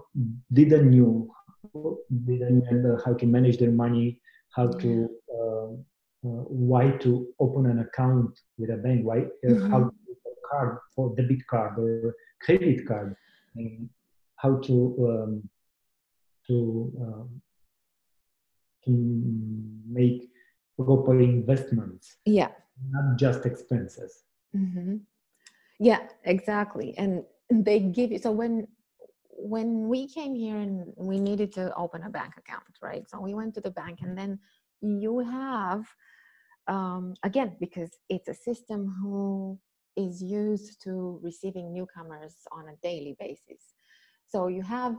didn't 0.54 0.90
knew 0.90 1.30
didn't 2.26 2.84
know 2.84 2.98
how 3.06 3.14
to 3.14 3.26
manage 3.26 3.58
their 3.58 3.72
money 3.72 4.20
how 4.56 4.68
to 4.68 5.10
uh, 5.38 5.68
uh, 6.28 6.44
why 6.72 6.90
to 7.04 7.28
open 7.40 7.66
an 7.66 7.80
account 7.80 8.32
with 8.58 8.70
a 8.70 8.78
bank 8.78 9.06
why 9.06 9.20
uh, 9.20 9.56
how 9.72 9.80
Mhm. 9.80 9.90
to 9.90 9.96
use 10.08 10.22
a 10.28 10.36
card 10.50 10.78
for 10.96 11.14
debit 11.16 11.46
card 11.48 11.78
or 11.78 12.16
credit 12.42 12.86
card 12.88 13.16
and 13.56 13.90
how 14.38 14.56
to 14.68 14.76
um, 15.10 15.50
to 16.48 16.58
um, 17.02 17.42
to 18.86 18.92
make 19.88 20.30
proper 20.78 21.20
investments 21.20 22.18
Yeah. 22.26 22.52
not 22.92 23.18
just 23.18 23.46
expenses 23.46 24.24
hmm 24.54 24.98
Yeah, 25.80 26.08
exactly. 26.24 26.94
And 26.98 27.24
they 27.50 27.80
give 27.80 28.12
you 28.12 28.20
so 28.20 28.32
when 28.32 28.68
when 29.38 29.88
we 29.88 30.08
came 30.08 30.34
here 30.34 30.58
and 30.58 30.94
we 30.98 31.20
needed 31.20 31.52
to 31.54 31.74
open 31.76 32.04
a 32.04 32.10
bank 32.10 32.34
account, 32.38 32.64
right? 32.82 33.04
So 33.10 33.20
we 33.20 33.34
went 33.34 33.54
to 33.56 33.62
the 33.62 33.72
bank, 33.72 34.00
and 34.02 34.18
then 34.18 34.40
you 34.82 35.20
have 35.20 35.86
um, 36.68 37.14
again 37.24 37.56
because 37.60 37.92
it's 38.10 38.28
a 38.28 38.34
system 38.34 38.96
who 39.02 39.60
is 39.96 40.22
used 40.22 40.82
to 40.84 41.20
receiving 41.22 41.74
newcomers 41.74 42.36
on 42.52 42.70
a 42.70 42.76
daily 42.82 43.16
basis. 43.20 43.62
So 44.28 44.48
you 44.48 44.62
have 44.64 44.96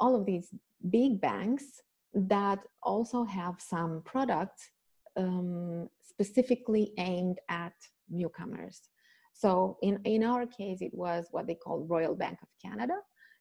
all 0.00 0.16
of 0.16 0.26
these 0.26 0.48
big 0.90 1.20
banks 1.20 1.64
that 2.14 2.60
also 2.82 3.24
have 3.24 3.56
some 3.58 4.02
products 4.04 4.70
um, 5.16 5.88
specifically 6.02 6.92
aimed 6.98 7.38
at 7.48 7.74
newcomers. 8.08 8.80
So 9.32 9.78
in, 9.82 9.98
in 10.04 10.22
our 10.24 10.46
case, 10.46 10.80
it 10.80 10.94
was 10.94 11.26
what 11.30 11.46
they 11.46 11.54
call 11.54 11.86
Royal 11.88 12.14
Bank 12.14 12.38
of 12.42 12.48
Canada. 12.64 12.94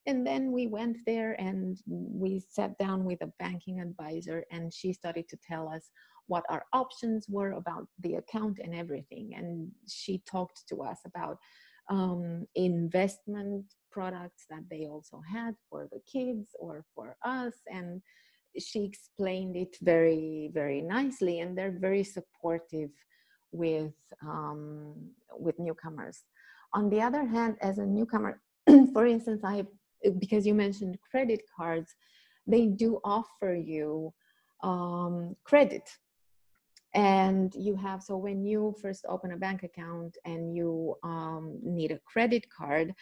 And 0.08 0.26
then 0.26 0.52
we 0.52 0.66
went 0.66 0.98
there 1.06 1.34
and 1.40 1.78
we 1.86 2.40
sat 2.50 2.78
down 2.80 3.04
with 3.06 3.22
a 3.22 3.32
banking 3.38 3.80
advisor, 3.80 4.44
and 4.52 4.74
she 4.74 4.94
started 4.94 5.30
to 5.30 5.38
tell 5.48 5.70
us 5.70 5.92
what 6.26 6.44
our 6.50 6.66
options 6.74 7.28
were 7.30 7.52
about 7.52 7.86
the 8.00 8.16
account 8.16 8.60
and 8.64 8.74
everything. 8.74 9.34
And 9.36 9.70
she 9.88 10.24
talked 10.30 10.64
to 10.70 10.82
us 10.82 11.00
about 11.06 11.38
um, 11.90 12.46
investment 12.56 13.66
products 13.92 14.46
that 14.50 14.64
they 14.72 14.88
also 14.88 15.22
had 15.30 15.54
for 15.70 15.88
the 15.92 16.00
kids 16.12 16.50
or 16.60 16.84
for 16.96 17.16
us. 17.24 17.54
And 17.68 18.02
she 18.58 18.86
explained 18.86 19.56
it 19.56 19.78
very, 19.82 20.50
very 20.54 20.82
nicely, 20.82 21.42
and 21.42 21.56
they're 21.56 21.78
very 21.80 22.04
supportive 22.04 22.90
with 23.52 23.94
um, 24.22 24.94
with 25.38 25.58
newcomers. 25.60 26.24
On 26.74 26.90
the 26.90 27.02
other 27.02 27.26
hand, 27.26 27.58
as 27.62 27.78
a 27.78 27.86
newcomer, 27.86 28.42
for 28.94 29.06
instance, 29.06 29.42
I 29.44 29.66
because 30.20 30.46
you 30.48 30.54
mentioned 30.54 30.98
credit 31.10 31.42
cards, 31.56 31.96
they 32.48 32.68
do 32.68 33.00
offer 33.04 33.54
you 33.54 34.14
um, 34.64 35.36
credit. 35.44 35.90
And 36.94 37.56
you 37.56 37.76
have, 37.78 38.04
so 38.04 38.18
when 38.18 38.44
you 38.44 38.76
first 38.82 39.06
open 39.08 39.32
a 39.32 39.38
bank 39.38 39.64
account 39.64 40.18
and 40.26 40.54
you 40.54 40.96
um, 41.04 41.58
need 41.64 41.92
a 41.92 42.00
credit 42.00 42.46
card, 42.50 42.94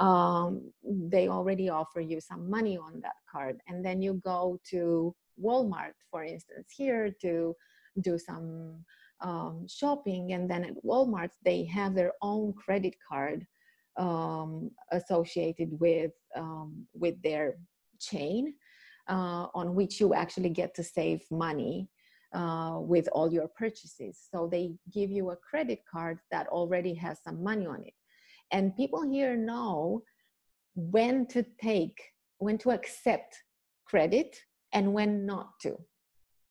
um, 0.00 0.72
they 0.82 1.28
already 1.28 1.68
offer 1.68 2.00
you 2.00 2.20
some 2.20 2.48
money 2.48 2.78
on 2.78 3.00
that 3.02 3.16
card. 3.30 3.60
And 3.68 3.84
then 3.84 4.00
you 4.00 4.14
go 4.24 4.58
to 4.70 5.14
Walmart, 5.42 5.92
for 6.10 6.24
instance, 6.24 6.68
here 6.74 7.14
to 7.20 7.54
do 8.00 8.18
some 8.18 8.82
um, 9.20 9.66
shopping. 9.68 10.32
And 10.32 10.50
then 10.50 10.64
at 10.64 10.84
Walmart, 10.84 11.30
they 11.44 11.64
have 11.66 11.94
their 11.94 12.12
own 12.22 12.52
credit 12.52 12.94
card 13.08 13.46
um, 13.96 14.70
associated 14.90 15.78
with 15.80 16.12
um, 16.36 16.86
with 16.94 17.20
their 17.22 17.56
chain, 18.00 18.54
uh, 19.08 19.46
on 19.54 19.74
which 19.74 20.00
you 20.00 20.14
actually 20.14 20.48
get 20.50 20.74
to 20.74 20.82
save 20.82 21.22
money 21.30 21.88
uh, 22.32 22.78
with 22.80 23.08
all 23.12 23.32
your 23.32 23.48
purchases. 23.48 24.18
So 24.32 24.48
they 24.50 24.74
give 24.92 25.10
you 25.10 25.30
a 25.30 25.36
credit 25.36 25.80
card 25.90 26.18
that 26.32 26.48
already 26.48 26.94
has 26.94 27.18
some 27.22 27.42
money 27.42 27.66
on 27.66 27.84
it, 27.84 27.94
and 28.50 28.76
people 28.76 29.02
here 29.02 29.36
know 29.36 30.02
when 30.74 31.24
to 31.26 31.44
take, 31.62 31.96
when 32.38 32.58
to 32.58 32.72
accept 32.72 33.36
credit, 33.86 34.36
and 34.72 34.92
when 34.92 35.24
not 35.24 35.50
to. 35.62 35.78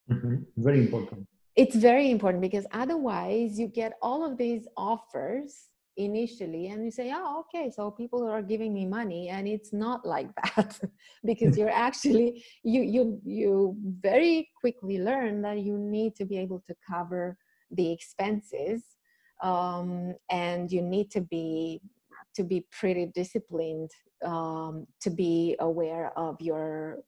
Mm-hmm. 0.10 0.36
Very 0.58 0.80
important. 0.80 1.28
It's 1.56 1.76
very 1.76 2.10
important 2.10 2.42
because 2.42 2.66
otherwise 2.72 3.60
you 3.60 3.68
get 3.68 3.94
all 4.02 4.26
of 4.26 4.38
these 4.38 4.68
offers 4.76 5.68
initially 5.98 6.68
and 6.68 6.84
you 6.84 6.90
say 6.90 7.12
oh 7.14 7.42
okay 7.42 7.70
so 7.70 7.92
people 7.92 8.28
are 8.28 8.42
giving 8.42 8.74
me 8.74 8.84
money 8.86 9.30
and 9.30 9.48
it's 9.48 9.72
not 9.72 10.04
like 10.16 10.28
that 10.36 10.80
because 11.24 11.58
you're 11.58 11.70
actually 11.70 12.44
you 12.64 12.82
you 12.82 13.22
you 13.24 13.78
very 14.02 14.50
quickly 14.60 15.00
learn 15.00 15.42
that 15.42 15.60
you 15.60 15.78
need 15.78 16.16
to 16.16 16.26
be 16.26 16.38
able 16.38 16.64
to 16.68 16.76
cover 16.90 17.38
the 17.72 17.92
expenses 17.92 18.84
um, 19.44 20.16
and 20.32 20.72
you 20.72 20.82
need 20.82 21.12
to 21.12 21.22
be 21.22 21.82
to 22.36 22.44
be 22.44 22.66
pretty 22.72 23.12
disciplined 23.14 23.92
um, 24.26 24.88
to 25.00 25.10
be 25.12 25.56
aware 25.60 26.18
of 26.18 26.42
your 26.42 27.00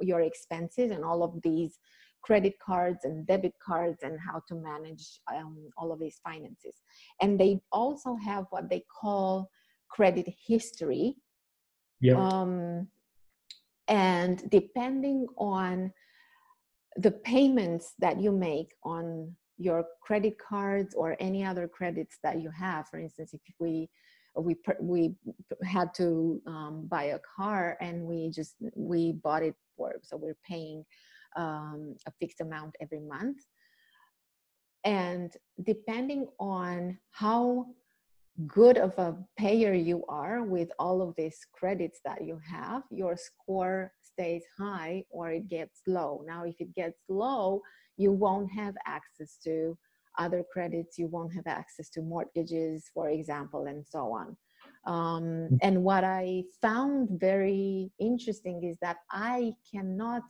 your 0.00 0.20
expenses 0.20 0.90
and 0.90 1.04
all 1.04 1.22
of 1.22 1.40
these 1.42 1.78
credit 2.26 2.54
cards 2.58 3.04
and 3.04 3.24
debit 3.26 3.54
cards 3.64 4.02
and 4.02 4.18
how 4.18 4.42
to 4.48 4.54
manage 4.56 5.20
um, 5.32 5.56
all 5.78 5.92
of 5.92 6.00
these 6.00 6.18
finances. 6.24 6.74
And 7.22 7.38
they 7.38 7.60
also 7.70 8.16
have 8.16 8.46
what 8.50 8.68
they 8.68 8.82
call 9.00 9.48
credit 9.88 10.26
history. 10.46 11.14
Yeah. 12.00 12.18
Um, 12.18 12.88
and 13.86 14.50
depending 14.50 15.28
on 15.38 15.92
the 16.96 17.12
payments 17.12 17.94
that 18.00 18.20
you 18.20 18.32
make 18.32 18.72
on 18.82 19.32
your 19.58 19.84
credit 20.02 20.36
cards 20.38 20.94
or 20.96 21.16
any 21.20 21.44
other 21.44 21.68
credits 21.68 22.18
that 22.24 22.40
you 22.40 22.50
have, 22.50 22.88
for 22.88 22.98
instance, 22.98 23.34
if 23.34 23.40
we 23.60 23.88
we 24.38 24.56
we 24.80 25.14
had 25.64 25.94
to 25.94 26.42
um, 26.46 26.86
buy 26.88 27.04
a 27.04 27.20
car 27.36 27.78
and 27.80 28.02
we 28.02 28.28
just 28.30 28.56
we 28.74 29.12
bought 29.12 29.42
it 29.42 29.54
for 29.76 29.94
so 30.02 30.14
we're 30.14 30.36
paying 30.46 30.84
um, 31.36 31.94
a 32.06 32.12
fixed 32.20 32.40
amount 32.40 32.74
every 32.80 33.00
month. 33.00 33.38
And 34.84 35.32
depending 35.64 36.28
on 36.38 36.98
how 37.10 37.66
good 38.46 38.76
of 38.76 38.96
a 38.98 39.16
payer 39.38 39.72
you 39.72 40.04
are 40.08 40.42
with 40.44 40.70
all 40.78 41.00
of 41.00 41.14
these 41.16 41.38
credits 41.52 42.00
that 42.04 42.24
you 42.24 42.38
have, 42.48 42.82
your 42.90 43.16
score 43.16 43.92
stays 44.00 44.44
high 44.58 45.04
or 45.10 45.30
it 45.30 45.48
gets 45.48 45.80
low. 45.86 46.22
Now, 46.26 46.44
if 46.44 46.60
it 46.60 46.74
gets 46.74 47.00
low, 47.08 47.62
you 47.96 48.12
won't 48.12 48.50
have 48.52 48.74
access 48.86 49.38
to 49.44 49.76
other 50.18 50.44
credits, 50.52 50.98
you 50.98 51.08
won't 51.08 51.34
have 51.34 51.46
access 51.46 51.90
to 51.90 52.02
mortgages, 52.02 52.90
for 52.92 53.10
example, 53.10 53.66
and 53.66 53.84
so 53.86 54.12
on. 54.12 54.36
Um, 54.86 55.48
mm. 55.50 55.58
and 55.62 55.82
what 55.82 56.04
I 56.04 56.44
found 56.62 57.08
very 57.20 57.90
interesting 57.98 58.64
is 58.64 58.76
that 58.80 58.98
I 59.10 59.52
cannot 59.70 60.22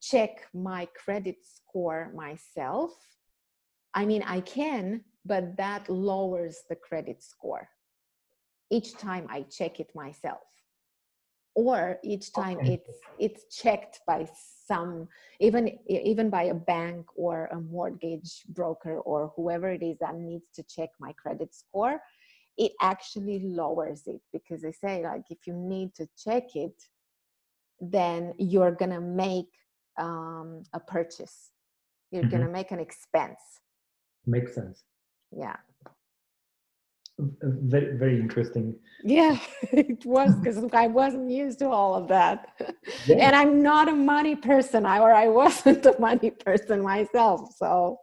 check 0.00 0.46
my 0.54 0.88
credit 1.04 1.36
score 1.42 2.12
myself. 2.14 2.92
I 3.94 4.04
mean, 4.06 4.22
I 4.24 4.40
can, 4.40 5.04
but 5.24 5.56
that 5.56 5.88
lowers 5.88 6.62
the 6.68 6.76
credit 6.76 7.22
score 7.22 7.68
each 8.70 8.96
time 8.96 9.26
I 9.28 9.42
check 9.42 9.80
it 9.80 9.90
myself. 9.94 10.40
Or 11.56 11.98
each 12.04 12.32
time 12.32 12.58
okay. 12.58 12.74
it's 12.74 12.98
it's 13.18 13.56
checked 13.56 14.00
by 14.06 14.28
some 14.66 15.08
even 15.40 15.78
even 15.88 16.30
by 16.30 16.44
a 16.44 16.54
bank 16.54 17.06
or 17.16 17.46
a 17.46 17.60
mortgage 17.60 18.42
broker 18.48 19.00
or 19.00 19.32
whoever 19.34 19.68
it 19.68 19.82
is 19.82 19.98
that 19.98 20.14
needs 20.14 20.46
to 20.54 20.62
check 20.62 20.90
my 21.00 21.12
credit 21.14 21.52
score, 21.52 22.00
it 22.56 22.72
actually 22.80 23.40
lowers 23.40 24.02
it 24.06 24.20
because 24.32 24.62
they 24.62 24.70
say 24.72 25.02
like 25.02 25.24
if 25.28 25.38
you 25.44 25.52
need 25.52 25.92
to 25.96 26.08
check 26.16 26.54
it, 26.54 26.80
then 27.80 28.32
you're 28.38 28.72
gonna 28.72 29.00
make 29.00 29.50
um, 30.00 30.62
a 30.72 30.80
purchase. 30.80 31.50
You're 32.10 32.22
mm-hmm. 32.22 32.30
going 32.30 32.42
to 32.42 32.52
make 32.52 32.70
an 32.72 32.80
expense. 32.80 33.40
Makes 34.26 34.54
sense. 34.54 34.82
Yeah. 35.30 35.56
Very, 37.18 37.98
very 37.98 38.18
interesting. 38.18 38.74
Yeah, 39.04 39.38
it 39.72 40.04
was 40.06 40.34
because 40.36 40.58
I 40.72 40.86
wasn't 40.86 41.30
used 41.30 41.58
to 41.58 41.68
all 41.68 41.94
of 41.94 42.08
that. 42.08 42.48
Yeah. 43.06 43.16
And 43.16 43.36
I'm 43.36 43.62
not 43.62 43.88
a 43.88 43.92
money 43.94 44.36
person, 44.36 44.86
I, 44.86 45.00
or 45.00 45.12
I 45.12 45.28
wasn't 45.28 45.84
a 45.92 45.94
money 46.00 46.30
person 46.30 46.80
myself. 46.82 47.54
So, 47.56 47.98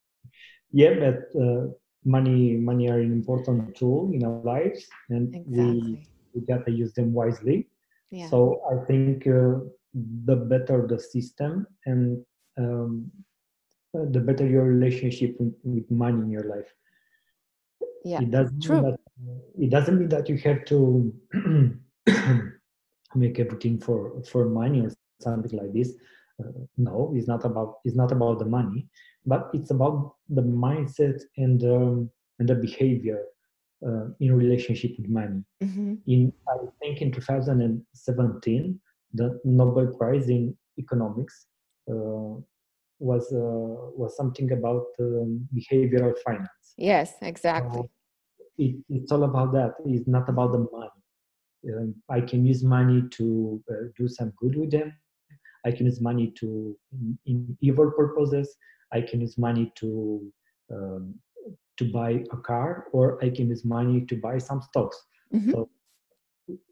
yeah, 0.72 0.94
but 0.98 1.40
uh, 1.40 1.66
money, 2.06 2.52
money 2.52 2.88
are 2.88 3.00
an 3.00 3.12
important 3.12 3.76
tool 3.76 4.10
in 4.14 4.24
our 4.24 4.40
lives, 4.42 4.86
and 5.10 5.34
exactly. 5.34 5.60
we, 5.60 6.08
we 6.34 6.40
got 6.46 6.64
to 6.64 6.72
use 6.72 6.94
them 6.94 7.12
wisely. 7.12 7.68
Yeah. 8.10 8.30
So 8.30 8.62
I 8.72 8.86
think 8.86 9.26
uh, 9.26 9.58
the 10.24 10.36
better 10.36 10.86
the 10.86 10.98
system 10.98 11.66
and 11.86 12.24
um, 12.58 13.10
the 13.94 14.20
better 14.20 14.46
your 14.46 14.64
relationship 14.64 15.36
with, 15.38 15.90
money 15.90 16.20
in 16.20 16.30
your 16.30 16.44
life. 16.44 16.72
Yeah, 18.04 18.20
it 18.20 18.30
doesn't 18.30 18.62
true. 18.62 18.82
That, 18.82 18.98
it 19.58 19.70
doesn't 19.70 19.98
mean 19.98 20.08
that 20.10 20.28
you 20.28 20.36
have 20.38 20.64
to 20.66 21.14
make 23.14 23.38
everything 23.38 23.80
for 23.80 24.22
for 24.22 24.46
money 24.46 24.82
or 24.82 24.90
something 25.20 25.58
like 25.58 25.72
this. 25.72 25.94
Uh, 26.38 26.52
no, 26.76 27.12
it's 27.16 27.26
not 27.26 27.44
about 27.44 27.78
it's 27.84 27.96
not 27.96 28.12
about 28.12 28.38
the 28.38 28.44
money, 28.44 28.86
but 29.24 29.50
it's 29.54 29.70
about 29.70 30.14
the 30.28 30.42
mindset 30.42 31.20
and 31.36 31.64
um, 31.64 32.10
and 32.38 32.48
the 32.48 32.54
behavior 32.54 33.22
uh, 33.86 34.06
in 34.20 34.36
relationship 34.36 34.92
with 34.98 35.08
money. 35.08 35.42
Mm-hmm. 35.62 35.94
In 36.06 36.32
I 36.48 36.56
think 36.80 37.00
in 37.00 37.10
2017, 37.10 38.80
the 39.14 39.40
Nobel 39.44 39.88
Prize 39.98 40.28
in 40.28 40.56
economics 40.78 41.46
uh, 41.90 42.40
was 42.98 43.32
uh, 43.32 43.92
was 43.96 44.16
something 44.16 44.52
about 44.52 44.86
um, 45.00 45.48
behavioral 45.54 46.14
finance. 46.24 46.74
Yes, 46.76 47.14
exactly. 47.22 47.82
It, 48.58 48.76
it's 48.88 49.12
all 49.12 49.24
about 49.24 49.52
that. 49.52 49.74
It's 49.84 50.08
not 50.08 50.28
about 50.28 50.52
the 50.52 50.66
money. 50.72 50.90
Um, 51.68 51.94
I 52.08 52.20
can 52.20 52.46
use 52.46 52.62
money 52.62 53.02
to 53.10 53.62
uh, 53.70 53.88
do 53.96 54.08
some 54.08 54.32
good 54.38 54.56
with 54.56 54.70
them. 54.70 54.92
I 55.64 55.72
can 55.72 55.86
use 55.86 56.00
money 56.00 56.32
to 56.36 56.76
in, 56.92 57.18
in 57.26 57.58
evil 57.60 57.90
purposes. 57.90 58.56
I 58.92 59.00
can 59.00 59.20
use 59.20 59.36
money 59.36 59.72
to 59.76 60.32
um, 60.72 61.14
to 61.76 61.84
buy 61.92 62.24
a 62.32 62.36
car, 62.36 62.86
or 62.92 63.22
I 63.22 63.30
can 63.30 63.48
use 63.48 63.64
money 63.64 64.00
to 64.06 64.16
buy 64.16 64.38
some 64.38 64.62
stocks. 64.62 64.96
Mm-hmm. 65.34 65.50
So 65.50 65.68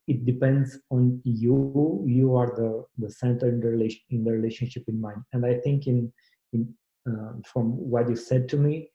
it 0.07 0.25
depends 0.25 0.79
on 0.91 1.21
you 1.25 2.05
you 2.07 2.37
are 2.37 2.51
the 2.57 2.85
the 2.99 3.11
center 3.11 3.49
in 3.49 3.61
the 3.61 3.69
relation 3.69 4.01
in 4.11 4.25
the 4.25 4.33
relationship 4.33 4.83
with 4.87 4.97
mine 4.97 5.23
and 5.33 5.45
i 5.47 5.55
think 5.55 5.87
in 5.87 6.13
in 6.53 6.63
uh, 7.11 7.33
from 7.45 7.67
what 7.93 8.09
you 8.09 8.17
said 8.17 8.49
to 8.49 8.57
me 8.57 8.89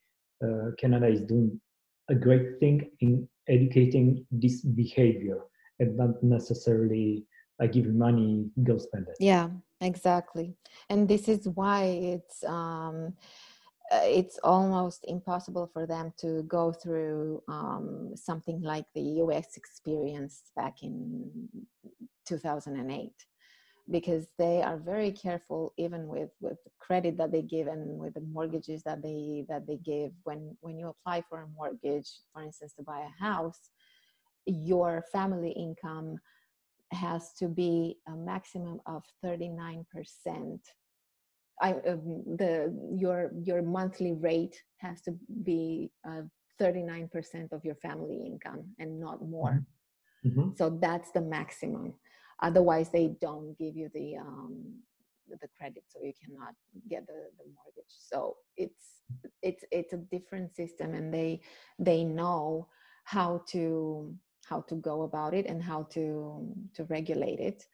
uh, 0.44 0.70
canada 0.78 1.06
is 1.06 1.22
doing 1.22 1.60
a 2.08 2.14
great 2.14 2.58
thing 2.60 2.90
in 3.00 3.28
educating 3.48 4.24
this 4.30 4.62
behavior 4.62 5.40
and 5.78 5.96
not 5.96 6.22
necessarily 6.22 7.24
I 7.60 7.66
give 7.66 7.84
you 7.84 7.92
money, 7.92 8.46
go 8.64 8.78
spend 8.78 9.06
it. 9.08 9.16
Yeah, 9.20 9.50
exactly. 9.80 10.54
And 10.88 11.06
this 11.06 11.28
is 11.28 11.46
why 11.46 11.84
it's 11.84 12.42
um, 12.44 13.14
it's 13.92 14.38
almost 14.44 15.04
impossible 15.08 15.68
for 15.72 15.86
them 15.86 16.12
to 16.18 16.42
go 16.44 16.72
through 16.72 17.42
um, 17.48 18.12
something 18.14 18.62
like 18.62 18.86
the 18.94 19.20
UX 19.20 19.56
experience 19.56 20.42
back 20.54 20.82
in 20.82 21.30
2008 22.26 23.10
because 23.90 24.28
they 24.38 24.62
are 24.62 24.76
very 24.76 25.10
careful 25.10 25.72
even 25.76 26.06
with 26.06 26.30
with 26.40 26.58
credit 26.78 27.16
that 27.16 27.32
they 27.32 27.42
give 27.42 27.66
and 27.66 27.98
with 27.98 28.14
the 28.14 28.20
mortgages 28.20 28.82
that 28.84 29.02
they 29.02 29.44
that 29.48 29.66
they 29.66 29.78
give. 29.78 30.12
When 30.22 30.56
when 30.60 30.78
you 30.78 30.88
apply 30.88 31.24
for 31.28 31.42
a 31.42 31.48
mortgage 31.48 32.08
for 32.32 32.42
instance 32.42 32.74
to 32.74 32.84
buy 32.84 33.00
a 33.00 33.24
house 33.24 33.70
your 34.46 35.04
family 35.12 35.50
income 35.52 36.18
has 36.92 37.32
to 37.34 37.46
be 37.48 37.96
a 38.08 38.12
maximum 38.12 38.80
of 38.86 39.04
39 39.22 39.86
percent 39.92 40.60
I, 41.60 41.72
um, 41.86 42.24
the 42.38 42.74
your 42.94 43.30
your 43.42 43.62
monthly 43.62 44.12
rate 44.12 44.62
has 44.78 45.00
to 45.02 45.14
be 45.44 45.90
uh, 46.08 46.22
39% 46.60 47.52
of 47.52 47.64
your 47.64 47.74
family 47.76 48.22
income 48.26 48.64
and 48.78 49.00
not 49.00 49.22
more. 49.22 49.62
Mm-hmm. 50.24 50.40
mm-hmm. 50.40 50.50
So 50.56 50.78
that's 50.80 51.10
the 51.12 51.20
maximum. 51.20 51.94
Otherwise, 52.42 52.90
they 52.90 53.08
don't 53.20 53.56
give 53.58 53.76
you 53.76 53.90
the 53.94 54.16
um, 54.16 54.74
the 55.28 55.48
credit, 55.56 55.84
so 55.88 56.00
you 56.02 56.12
cannot 56.22 56.54
get 56.88 57.06
the, 57.06 57.28
the 57.38 57.44
mortgage. 57.54 57.94
So 58.10 58.36
it's 58.56 59.02
it's 59.42 59.64
it's 59.70 59.92
a 59.92 59.98
different 59.98 60.54
system, 60.54 60.94
and 60.94 61.12
they 61.12 61.40
they 61.78 62.04
know 62.04 62.68
how 63.04 63.42
to 63.48 64.14
how 64.44 64.62
to 64.62 64.74
go 64.76 65.02
about 65.02 65.34
it 65.34 65.46
and 65.46 65.62
how 65.62 65.84
to 65.94 66.48
to 66.74 66.84
regulate 66.84 67.40
it. 67.40 67.64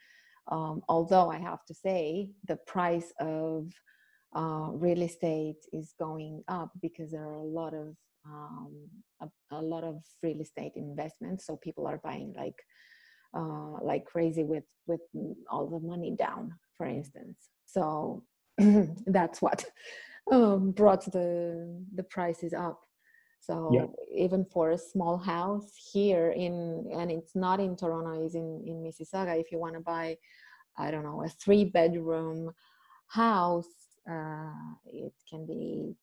Um, 0.49 0.83
although 0.89 1.31
I 1.31 1.39
have 1.39 1.65
to 1.67 1.75
say 1.75 2.31
the 2.47 2.57
price 2.67 3.13
of 3.21 3.73
uh, 4.35 4.71
real 4.73 5.03
estate 5.03 5.65
is 5.73 5.95
going 5.99 6.43
up 6.49 6.71
because 6.83 7.11
there 7.11 7.23
are 7.23 7.33
a 7.33 7.43
lot 7.43 7.75
of 7.75 7.97
um, 8.27 8.73
a, 9.23 9.29
a, 9.53 9.63
lot 9.63 9.85
of 9.85 10.03
real 10.23 10.41
estate 10.41 10.73
investments. 10.77 11.47
So 11.47 11.57
people 11.57 11.87
are 11.87 12.01
buying 12.03 12.35
like 12.37 12.57
uh, 13.35 13.83
like 13.83 14.05
crazy 14.05 14.45
with 14.45 14.65
with 14.87 15.01
all 15.51 15.69
the 15.69 15.81
money 15.81 16.15
down, 16.17 16.53
for 16.77 16.87
instance. 16.87 17.39
So 17.67 18.25
that's 19.07 19.41
what 19.41 19.65
um, 20.31 20.73
brought 20.73 21.05
the 21.13 21.83
the 21.95 22.05
prices 22.05 22.53
up. 22.53 22.81
So 23.47 23.71
yeah. 23.73 23.87
even 24.13 24.45
for 24.45 24.73
a 24.73 24.79
small 24.79 25.19
house 25.19 25.71
here 25.93 26.31
in 26.31 26.91
and 26.93 27.13
it's 27.13 27.37
not 27.37 27.61
in 27.61 27.77
Toronto, 27.77 28.25
it's 28.25 28.35
in 28.35 28.63
in 28.67 28.83
Mississauga. 28.83 29.39
If 29.39 29.53
you 29.53 29.59
want 29.59 29.75
to 29.75 29.81
buy, 29.81 30.17
I 30.77 30.91
don't 30.91 31.05
know, 31.05 31.23
a 31.23 31.29
three 31.29 31.65
bedroom 31.65 32.53
house, 33.07 33.73
uh, 34.11 34.51
it 34.87 35.13
can 35.31 35.47
be 35.47 35.95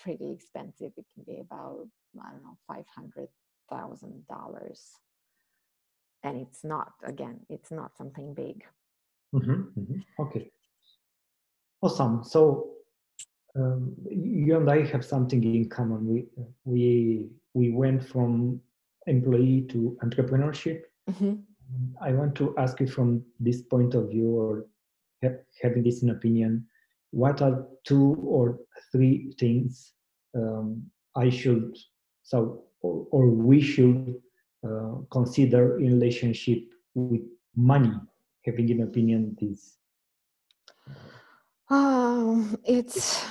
pretty 0.00 0.30
expensive. 0.30 0.92
It 0.96 1.06
can 1.12 1.24
be 1.26 1.40
about 1.40 1.88
I 2.24 2.30
don't 2.30 2.44
know 2.44 2.56
five 2.68 2.86
hundred 2.94 3.28
thousand 3.68 4.24
dollars, 4.28 4.80
and 6.22 6.40
it's 6.40 6.62
not 6.62 6.92
again, 7.02 7.40
it's 7.48 7.72
not 7.72 7.96
something 7.96 8.32
big. 8.32 8.64
Mm-hmm, 9.34 9.80
mm-hmm. 9.80 10.22
Okay, 10.22 10.52
awesome. 11.82 12.22
So 12.22 12.73
um, 13.56 13.94
you 14.10 14.56
and 14.56 14.70
I 14.70 14.84
have 14.86 15.04
something 15.04 15.42
in 15.42 15.68
common. 15.68 16.06
We 16.06 16.26
we 16.64 17.28
we 17.54 17.70
went 17.70 18.04
from 18.04 18.60
employee 19.06 19.66
to 19.70 19.96
entrepreneurship. 20.02 20.82
Mm-hmm. 21.10 21.34
I 22.00 22.12
want 22.12 22.34
to 22.36 22.54
ask 22.58 22.80
you 22.80 22.86
from 22.86 23.22
this 23.38 23.62
point 23.62 23.94
of 23.94 24.10
view, 24.10 24.28
or 24.28 24.66
ha- 25.22 25.38
having 25.62 25.82
this 25.84 26.02
in 26.02 26.10
opinion, 26.10 26.66
what 27.10 27.42
are 27.42 27.66
two 27.84 28.16
or 28.26 28.58
three 28.90 29.32
things 29.38 29.92
um, 30.34 30.82
I 31.16 31.30
should 31.30 31.76
so 32.24 32.64
or, 32.80 33.06
or 33.10 33.28
we 33.28 33.60
should 33.60 34.16
uh, 34.66 34.96
consider 35.10 35.78
in 35.78 35.92
relationship 35.94 36.64
with 36.94 37.22
money, 37.54 37.92
having 38.44 38.70
an 38.70 38.82
opinion 38.82 39.36
this. 39.40 39.76
Um, 41.70 42.58
it's 42.64 43.24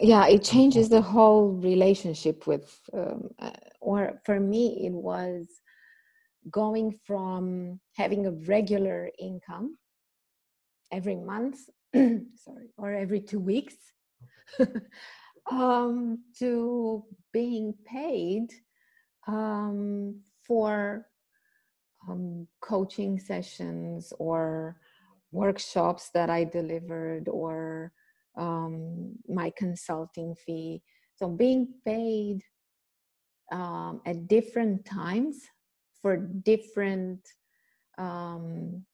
yeah 0.00 0.26
it 0.26 0.42
changes 0.42 0.88
the 0.88 1.00
whole 1.00 1.52
relationship 1.52 2.46
with 2.46 2.78
um, 2.92 3.28
uh, 3.38 3.50
or 3.80 4.20
for 4.24 4.40
me 4.40 4.86
it 4.86 4.92
was 4.92 5.46
going 6.50 6.98
from 7.04 7.80
having 7.94 8.26
a 8.26 8.30
regular 8.46 9.10
income 9.18 9.76
every 10.92 11.16
month 11.16 11.58
sorry 11.94 12.68
or 12.76 12.92
every 12.92 13.20
two 13.20 13.40
weeks 13.40 13.74
um, 15.50 16.18
to 16.38 17.04
being 17.32 17.74
paid 17.84 18.48
um, 19.26 20.20
for 20.46 21.06
um, 22.08 22.46
coaching 22.60 23.18
sessions 23.18 24.12
or 24.18 24.76
workshops 25.32 26.10
that 26.14 26.30
I 26.30 26.44
delivered 26.44 27.28
or 27.28 27.92
um, 28.36 29.14
my 29.28 29.52
consulting 29.56 30.34
fee. 30.34 30.82
So 31.16 31.28
being 31.28 31.68
paid 31.84 32.42
um, 33.52 34.00
at 34.04 34.28
different 34.28 34.84
times 34.84 35.38
for 36.02 36.16
different 36.16 37.20
um, 37.98 38.84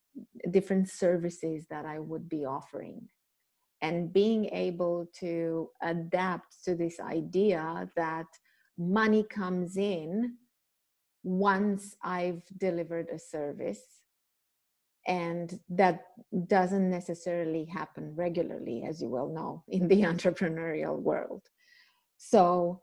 different 0.50 0.88
services 0.88 1.66
that 1.70 1.86
I 1.86 1.98
would 1.98 2.28
be 2.28 2.44
offering. 2.44 3.08
And 3.80 4.12
being 4.12 4.44
able 4.52 5.08
to 5.18 5.70
adapt 5.82 6.62
to 6.64 6.76
this 6.76 7.00
idea 7.00 7.90
that 7.96 8.26
money 8.78 9.24
comes 9.24 9.76
in 9.76 10.36
once 11.24 11.96
I've 12.04 12.42
delivered 12.58 13.08
a 13.08 13.18
service 13.18 14.01
and 15.06 15.58
that 15.68 16.04
doesn't 16.46 16.88
necessarily 16.88 17.64
happen 17.64 18.14
regularly 18.14 18.84
as 18.88 19.02
you 19.02 19.08
well 19.08 19.28
know 19.28 19.62
in 19.68 19.88
the 19.88 20.02
entrepreneurial 20.02 20.98
world. 20.98 21.42
So 22.16 22.82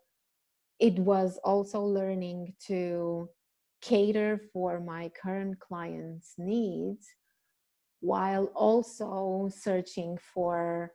it 0.80 0.98
was 1.00 1.40
also 1.44 1.82
learning 1.82 2.54
to 2.68 3.30
cater 3.82 4.42
for 4.52 4.80
my 4.80 5.10
current 5.22 5.60
clients 5.60 6.34
needs 6.38 7.08
while 8.02 8.46
also 8.56 9.50
searching 9.54 10.18
for 10.34 10.92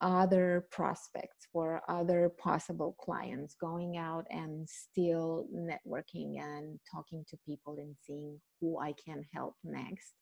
other 0.00 0.66
prospects 0.72 1.46
for 1.52 1.80
other 1.88 2.28
possible 2.28 2.96
clients 2.98 3.54
going 3.60 3.96
out 3.96 4.26
and 4.30 4.68
still 4.68 5.46
networking 5.54 6.40
and 6.40 6.78
talking 6.92 7.24
to 7.28 7.38
people 7.46 7.76
and 7.78 7.94
seeing 8.04 8.36
who 8.60 8.80
i 8.80 8.92
can 9.04 9.24
help 9.32 9.54
next 9.62 10.14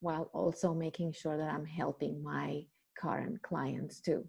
while 0.00 0.30
also 0.32 0.74
making 0.74 1.12
sure 1.12 1.36
that 1.36 1.50
I'm 1.50 1.66
helping 1.66 2.22
my 2.22 2.62
current 2.98 3.42
clients 3.42 4.00
too. 4.00 4.26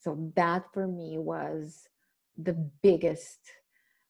So 0.00 0.32
that 0.36 0.64
for 0.72 0.86
me 0.86 1.18
was 1.18 1.88
the 2.36 2.54
biggest, 2.82 3.40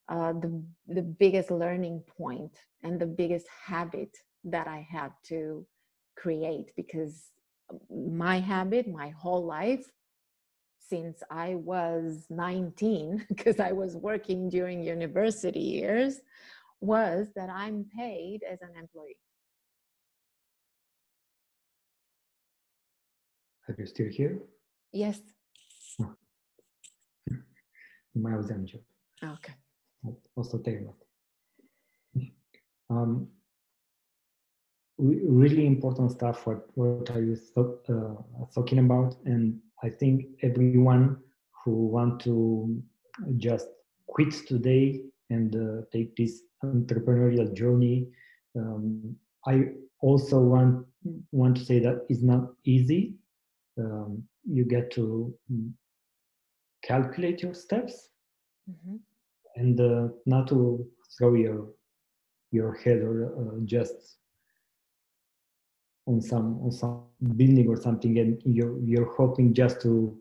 uh, 0.08 0.32
the 0.32 0.62
the 0.88 1.02
biggest 1.02 1.50
learning 1.50 2.02
point 2.18 2.52
and 2.82 3.00
the 3.00 3.06
biggest 3.06 3.46
habit 3.66 4.16
that 4.44 4.68
I 4.68 4.86
had 4.90 5.12
to 5.28 5.66
create 6.16 6.72
because 6.76 7.30
my 7.90 8.38
habit, 8.38 8.88
my 8.88 9.08
whole 9.10 9.44
life, 9.44 9.86
since 10.78 11.22
I 11.30 11.56
was 11.56 12.26
19, 12.30 13.26
because 13.28 13.58
I 13.58 13.72
was 13.72 13.96
working 13.96 14.48
during 14.48 14.82
university 14.82 15.60
years, 15.60 16.20
was 16.80 17.28
that 17.34 17.48
I'm 17.48 17.86
paid 17.96 18.40
as 18.48 18.60
an 18.62 18.76
employee. 18.78 19.16
Are 23.68 23.74
you 23.78 23.86
still 23.86 24.08
here? 24.08 24.42
Yes. 24.92 25.20
Nu 28.12 28.22
mai 28.22 28.32
auzeam 28.32 28.60
nicio. 28.60 28.80
Ok. 29.32 29.58
Also 30.34 30.58
te. 30.58 30.94
Um, 32.88 33.28
really 34.98 35.66
important 35.66 36.10
stuff. 36.10 36.46
What 36.46 36.70
what 36.74 37.10
are 37.10 37.20
you 37.20 37.36
uh, 37.56 38.46
talking 38.54 38.78
about? 38.78 39.16
And 39.24 39.60
I 39.82 39.90
think 39.90 40.24
everyone 40.42 41.16
who 41.64 41.88
want 41.90 42.20
to 42.20 42.82
just 43.36 43.68
quit 44.06 44.46
today 44.46 45.02
and 45.30 45.54
uh, 45.54 45.82
take 45.90 46.14
this 46.14 46.42
entrepreneurial 46.62 47.52
journey, 47.52 48.08
um, 48.54 49.16
I 49.44 49.74
also 50.00 50.40
want 50.40 50.86
want 51.32 51.56
to 51.56 51.64
say 51.64 51.80
that 51.80 52.06
it's 52.08 52.22
not 52.22 52.54
easy 52.64 53.16
um, 53.78 54.22
you 54.44 54.64
get 54.64 54.90
to 54.92 55.34
mm, 55.52 55.72
calculate 56.82 57.42
your 57.42 57.54
steps 57.54 58.08
mm-hmm. 58.70 58.96
and 59.56 59.80
uh, 59.80 60.08
not 60.24 60.46
to 60.48 60.86
throw 61.16 61.34
your 61.34 61.68
your 62.52 62.74
head 62.74 62.98
or 62.98 63.34
uh, 63.40 63.58
just 63.64 64.18
on 66.06 66.20
some 66.20 66.60
on 66.62 66.70
some 66.70 67.02
building 67.36 67.68
or 67.68 67.76
something 67.76 68.18
and 68.18 68.40
you're 68.44 68.78
you're 68.80 69.12
hoping 69.14 69.52
just 69.52 69.80
to 69.80 70.16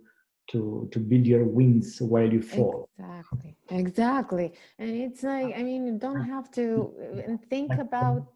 to 0.49 0.87
to 0.91 0.99
build 0.99 1.25
your 1.25 1.45
wings 1.45 1.97
while 2.01 2.31
you 2.31 2.41
fall. 2.41 2.89
Exactly. 2.97 3.55
Exactly. 3.69 4.53
And 4.79 4.89
it's 4.89 5.23
like 5.23 5.55
i 5.57 5.63
mean 5.63 5.87
you 5.87 5.97
don't 5.97 6.25
have 6.25 6.51
to 6.51 6.93
uh, 7.01 7.37
think 7.49 7.73
about 7.73 8.27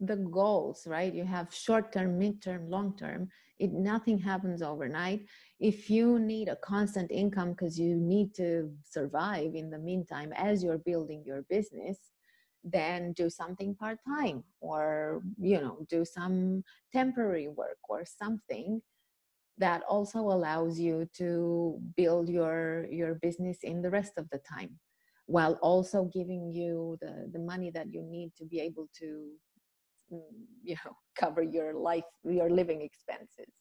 the 0.00 0.16
goals 0.16 0.86
right? 0.86 1.12
You 1.12 1.24
have 1.24 1.54
short 1.54 1.92
term 1.92 2.18
mid 2.18 2.42
term 2.42 2.68
long 2.68 2.96
term 2.96 3.28
it 3.58 3.72
nothing 3.72 4.18
happens 4.18 4.62
overnight. 4.62 5.26
If 5.58 5.88
you 5.88 6.18
need 6.18 6.48
a 6.48 6.56
constant 6.56 7.10
income 7.10 7.50
because 7.50 7.78
you 7.78 7.96
need 7.96 8.34
to 8.34 8.70
survive 8.82 9.54
in 9.54 9.70
the 9.70 9.78
meantime 9.78 10.32
as 10.34 10.62
you're 10.62 10.78
building 10.78 11.22
your 11.24 11.42
business 11.48 11.98
then 12.66 13.12
do 13.12 13.30
something 13.30 13.74
part 13.74 13.98
time 14.06 14.42
or 14.60 15.22
you 15.38 15.60
know 15.60 15.78
do 15.88 16.04
some 16.04 16.62
temporary 16.92 17.48
work 17.48 17.78
or 17.88 18.04
something 18.04 18.82
that 19.58 19.82
also 19.88 20.18
allows 20.18 20.78
you 20.78 21.08
to 21.14 21.80
build 21.96 22.28
your 22.28 22.86
your 22.90 23.14
business 23.14 23.58
in 23.62 23.80
the 23.80 23.90
rest 23.90 24.12
of 24.16 24.28
the 24.30 24.38
time 24.38 24.78
while 25.26 25.54
also 25.62 26.04
giving 26.12 26.50
you 26.52 26.98
the 27.00 27.30
the 27.32 27.38
money 27.38 27.70
that 27.70 27.92
you 27.92 28.02
need 28.02 28.32
to 28.36 28.44
be 28.44 28.60
able 28.60 28.88
to 28.98 29.30
you 30.62 30.76
know 30.84 30.96
cover 31.18 31.42
your 31.42 31.74
life 31.74 32.04
your 32.24 32.50
living 32.50 32.82
expenses. 32.82 33.52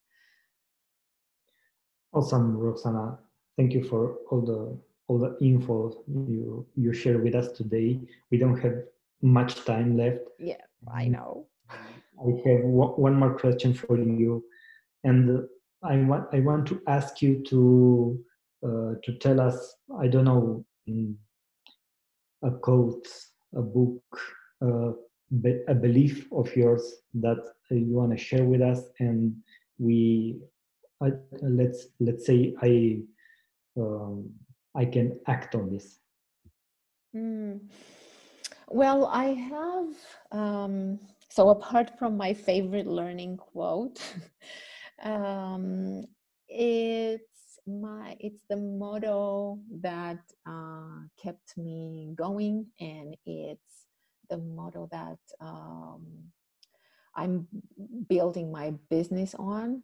Awesome 2.13 2.57
roxana. 2.57 3.19
Thank 3.57 3.73
you 3.73 3.83
for 3.83 4.17
all 4.29 4.41
the 4.41 4.77
all 5.07 5.19
the 5.19 5.37
info 5.41 6.03
you 6.07 6.65
you 6.75 6.93
share 6.93 7.19
with 7.19 7.35
us 7.35 7.51
today. 7.51 7.99
We 8.31 8.37
don't 8.37 8.59
have 8.59 8.83
much 9.21 9.65
time 9.65 9.97
left. 9.97 10.19
Yeah 10.39 10.65
i 10.93 11.07
know. 11.07 11.47
I 11.69 12.31
have 12.45 12.61
one 12.63 13.15
more 13.15 13.37
question 13.37 13.73
for 13.73 13.97
you. 13.97 14.43
And 15.03 15.47
I 15.83 15.97
want 15.97 16.27
I 16.33 16.39
want 16.39 16.67
to 16.67 16.81
ask 16.87 17.21
you 17.21 17.43
to 17.49 18.19
uh, 18.63 18.93
to 19.03 19.17
tell 19.19 19.39
us 19.39 19.75
I 19.99 20.07
don't 20.07 20.25
know 20.25 20.65
mm, 20.87 21.15
a 22.43 22.51
quote, 22.51 23.07
a 23.55 23.61
book, 23.61 24.03
uh, 24.61 24.91
a 25.67 25.75
belief 25.75 26.27
of 26.31 26.55
yours 26.55 27.01
that 27.15 27.41
you 27.69 27.95
want 27.95 28.11
to 28.11 28.17
share 28.17 28.45
with 28.45 28.61
us, 28.61 28.81
and 28.99 29.35
we 29.77 30.39
I, 31.01 31.11
let's 31.41 31.87
let's 31.99 32.25
say 32.25 32.55
I 32.61 33.01
um, 33.77 34.29
I 34.75 34.85
can 34.85 35.19
act 35.27 35.55
on 35.55 35.71
this. 35.71 35.99
Mm. 37.15 37.59
Well, 38.69 39.05
I 39.05 39.25
have. 39.25 39.87
Um, 40.31 40.99
so 41.29 41.49
apart 41.49 41.97
from 41.99 42.17
my 42.17 42.33
favorite 42.33 42.87
learning 42.87 43.37
quote. 43.37 44.01
um, 45.03 46.03
it's 46.47 47.59
my 47.67 48.15
it's 48.19 48.43
the 48.49 48.57
motto 48.57 49.59
that 49.81 50.19
uh, 50.47 50.99
kept 51.21 51.57
me 51.57 52.13
going 52.15 52.67
and 52.79 53.17
it's 53.25 53.84
the 54.29 54.37
model 54.37 54.87
that 54.91 55.17
um, 55.41 56.05
i'm 57.15 57.47
building 58.07 58.51
my 58.51 58.73
business 58.89 59.35
on 59.35 59.81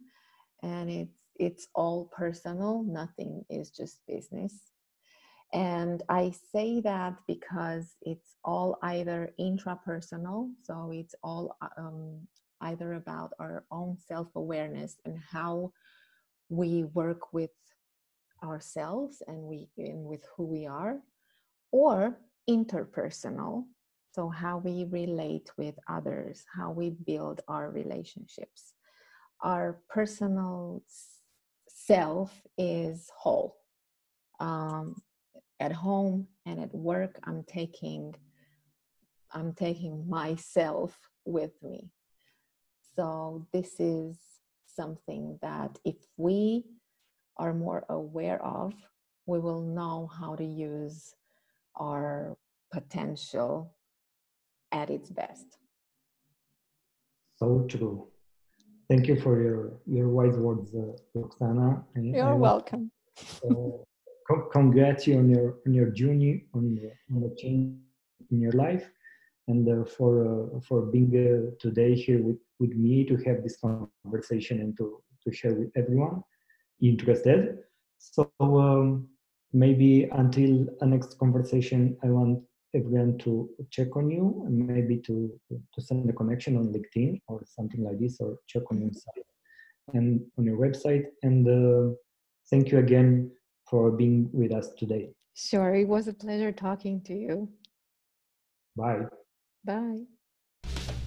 and 0.62 0.90
it's 0.90 1.22
it's 1.36 1.68
all 1.74 2.10
personal 2.16 2.82
nothing 2.84 3.44
is 3.50 3.70
just 3.70 3.98
business. 4.06 4.54
And 5.52 6.02
i 6.08 6.32
say 6.52 6.80
that 6.80 7.14
because 7.26 7.86
it's 8.02 8.36
all 8.44 8.78
either 8.82 9.32
intrapersonal 9.38 10.50
so 10.62 10.90
it's 10.92 11.14
all 11.22 11.56
um, 11.76 12.26
either 12.62 12.94
about 12.94 13.32
our 13.38 13.64
own 13.70 13.98
self 13.98 14.28
awareness 14.34 14.96
and 15.04 15.18
how 15.18 15.72
we 16.48 16.84
work 16.84 17.32
with 17.32 17.50
ourselves 18.42 19.22
and 19.26 19.42
we 19.42 19.68
and 19.76 20.04
with 20.04 20.24
who 20.36 20.44
we 20.44 20.66
are 20.66 21.00
or 21.70 22.18
interpersonal 22.48 23.64
so 24.12 24.28
how 24.28 24.58
we 24.58 24.84
relate 24.90 25.50
with 25.56 25.74
others 25.88 26.44
how 26.54 26.70
we 26.70 26.90
build 26.90 27.40
our 27.48 27.70
relationships. 27.70 28.74
Our 29.42 29.80
personal 29.88 30.82
self 31.68 32.42
is 32.58 33.10
whole. 33.16 33.56
Um, 34.40 34.96
at 35.60 35.72
home 35.72 36.26
and 36.46 36.58
at 36.58 36.74
work 36.74 37.20
i'm 37.22 37.44
taking 37.44 38.12
i'm 39.32 39.52
taking 39.52 40.08
myself 40.08 40.98
with 41.24 41.52
me. 41.62 41.90
So, 42.94 43.46
this 43.52 43.78
is 43.78 44.18
something 44.66 45.38
that 45.42 45.78
if 45.84 45.96
we 46.16 46.64
are 47.36 47.54
more 47.54 47.84
aware 47.88 48.42
of, 48.44 48.74
we 49.26 49.38
will 49.38 49.62
know 49.62 50.10
how 50.18 50.34
to 50.36 50.44
use 50.44 51.14
our 51.76 52.36
potential 52.72 53.74
at 54.72 54.90
its 54.90 55.10
best. 55.10 55.46
So 57.36 57.66
true. 57.68 58.08
Thank 58.88 59.06
you 59.08 59.20
for 59.20 59.42
your, 59.42 59.72
your 59.86 60.08
wise 60.08 60.36
words, 60.36 60.74
uh, 60.74 60.92
Roxana. 61.14 61.84
You're 61.94 62.26
I 62.26 62.34
welcome. 62.34 62.90
uh, 63.48 64.34
congrats 64.52 65.06
you 65.06 65.18
on 65.18 65.28
your 65.28 65.56
on 65.66 65.74
your 65.74 65.90
journey 65.90 66.44
on 66.54 66.74
the, 66.74 66.92
on 67.12 67.20
the 67.22 67.34
change 67.36 67.76
in 68.30 68.40
your 68.40 68.52
life 68.52 68.88
and 69.48 69.68
uh, 69.68 69.84
for 69.84 70.12
uh, 70.28 70.60
for 70.60 70.82
being 70.82 71.10
uh, 71.14 71.50
today 71.58 71.94
here 71.94 72.22
with, 72.22 72.38
with 72.60 72.74
me 72.74 73.04
to 73.04 73.16
have 73.26 73.42
this 73.42 73.56
conversation 73.56 74.60
and 74.60 74.76
to, 74.76 75.02
to 75.24 75.32
share 75.32 75.54
with 75.54 75.70
everyone 75.76 76.22
interested. 76.80 77.58
So 77.98 78.30
um, 78.40 79.08
maybe 79.52 80.08
until 80.12 80.66
a 80.80 80.86
next 80.86 81.18
conversation, 81.18 81.96
I 82.02 82.08
want 82.08 82.42
everyone 82.74 83.18
to 83.18 83.48
check 83.70 83.96
on 83.96 84.10
you 84.10 84.42
and 84.46 84.66
maybe 84.66 84.98
to, 84.98 85.30
to 85.74 85.80
send 85.80 86.08
a 86.08 86.12
connection 86.12 86.56
on 86.56 86.72
LinkedIn 86.72 87.20
or 87.28 87.42
something 87.46 87.84
like 87.84 87.98
this 88.00 88.20
or 88.20 88.38
check 88.46 88.62
on 88.70 88.80
your 88.80 88.92
site 88.92 89.24
and 89.94 90.20
on 90.38 90.44
your 90.44 90.56
website. 90.56 91.04
And 91.22 91.46
uh, 91.46 91.94
thank 92.50 92.70
you 92.70 92.78
again 92.78 93.30
for 93.68 93.90
being 93.90 94.30
with 94.32 94.52
us 94.52 94.70
today. 94.78 95.10
Sure, 95.34 95.74
it 95.74 95.88
was 95.88 96.08
a 96.08 96.14
pleasure 96.14 96.52
talking 96.52 97.00
to 97.02 97.14
you. 97.14 97.48
Bye. 98.76 99.06
Bye! 99.64 100.04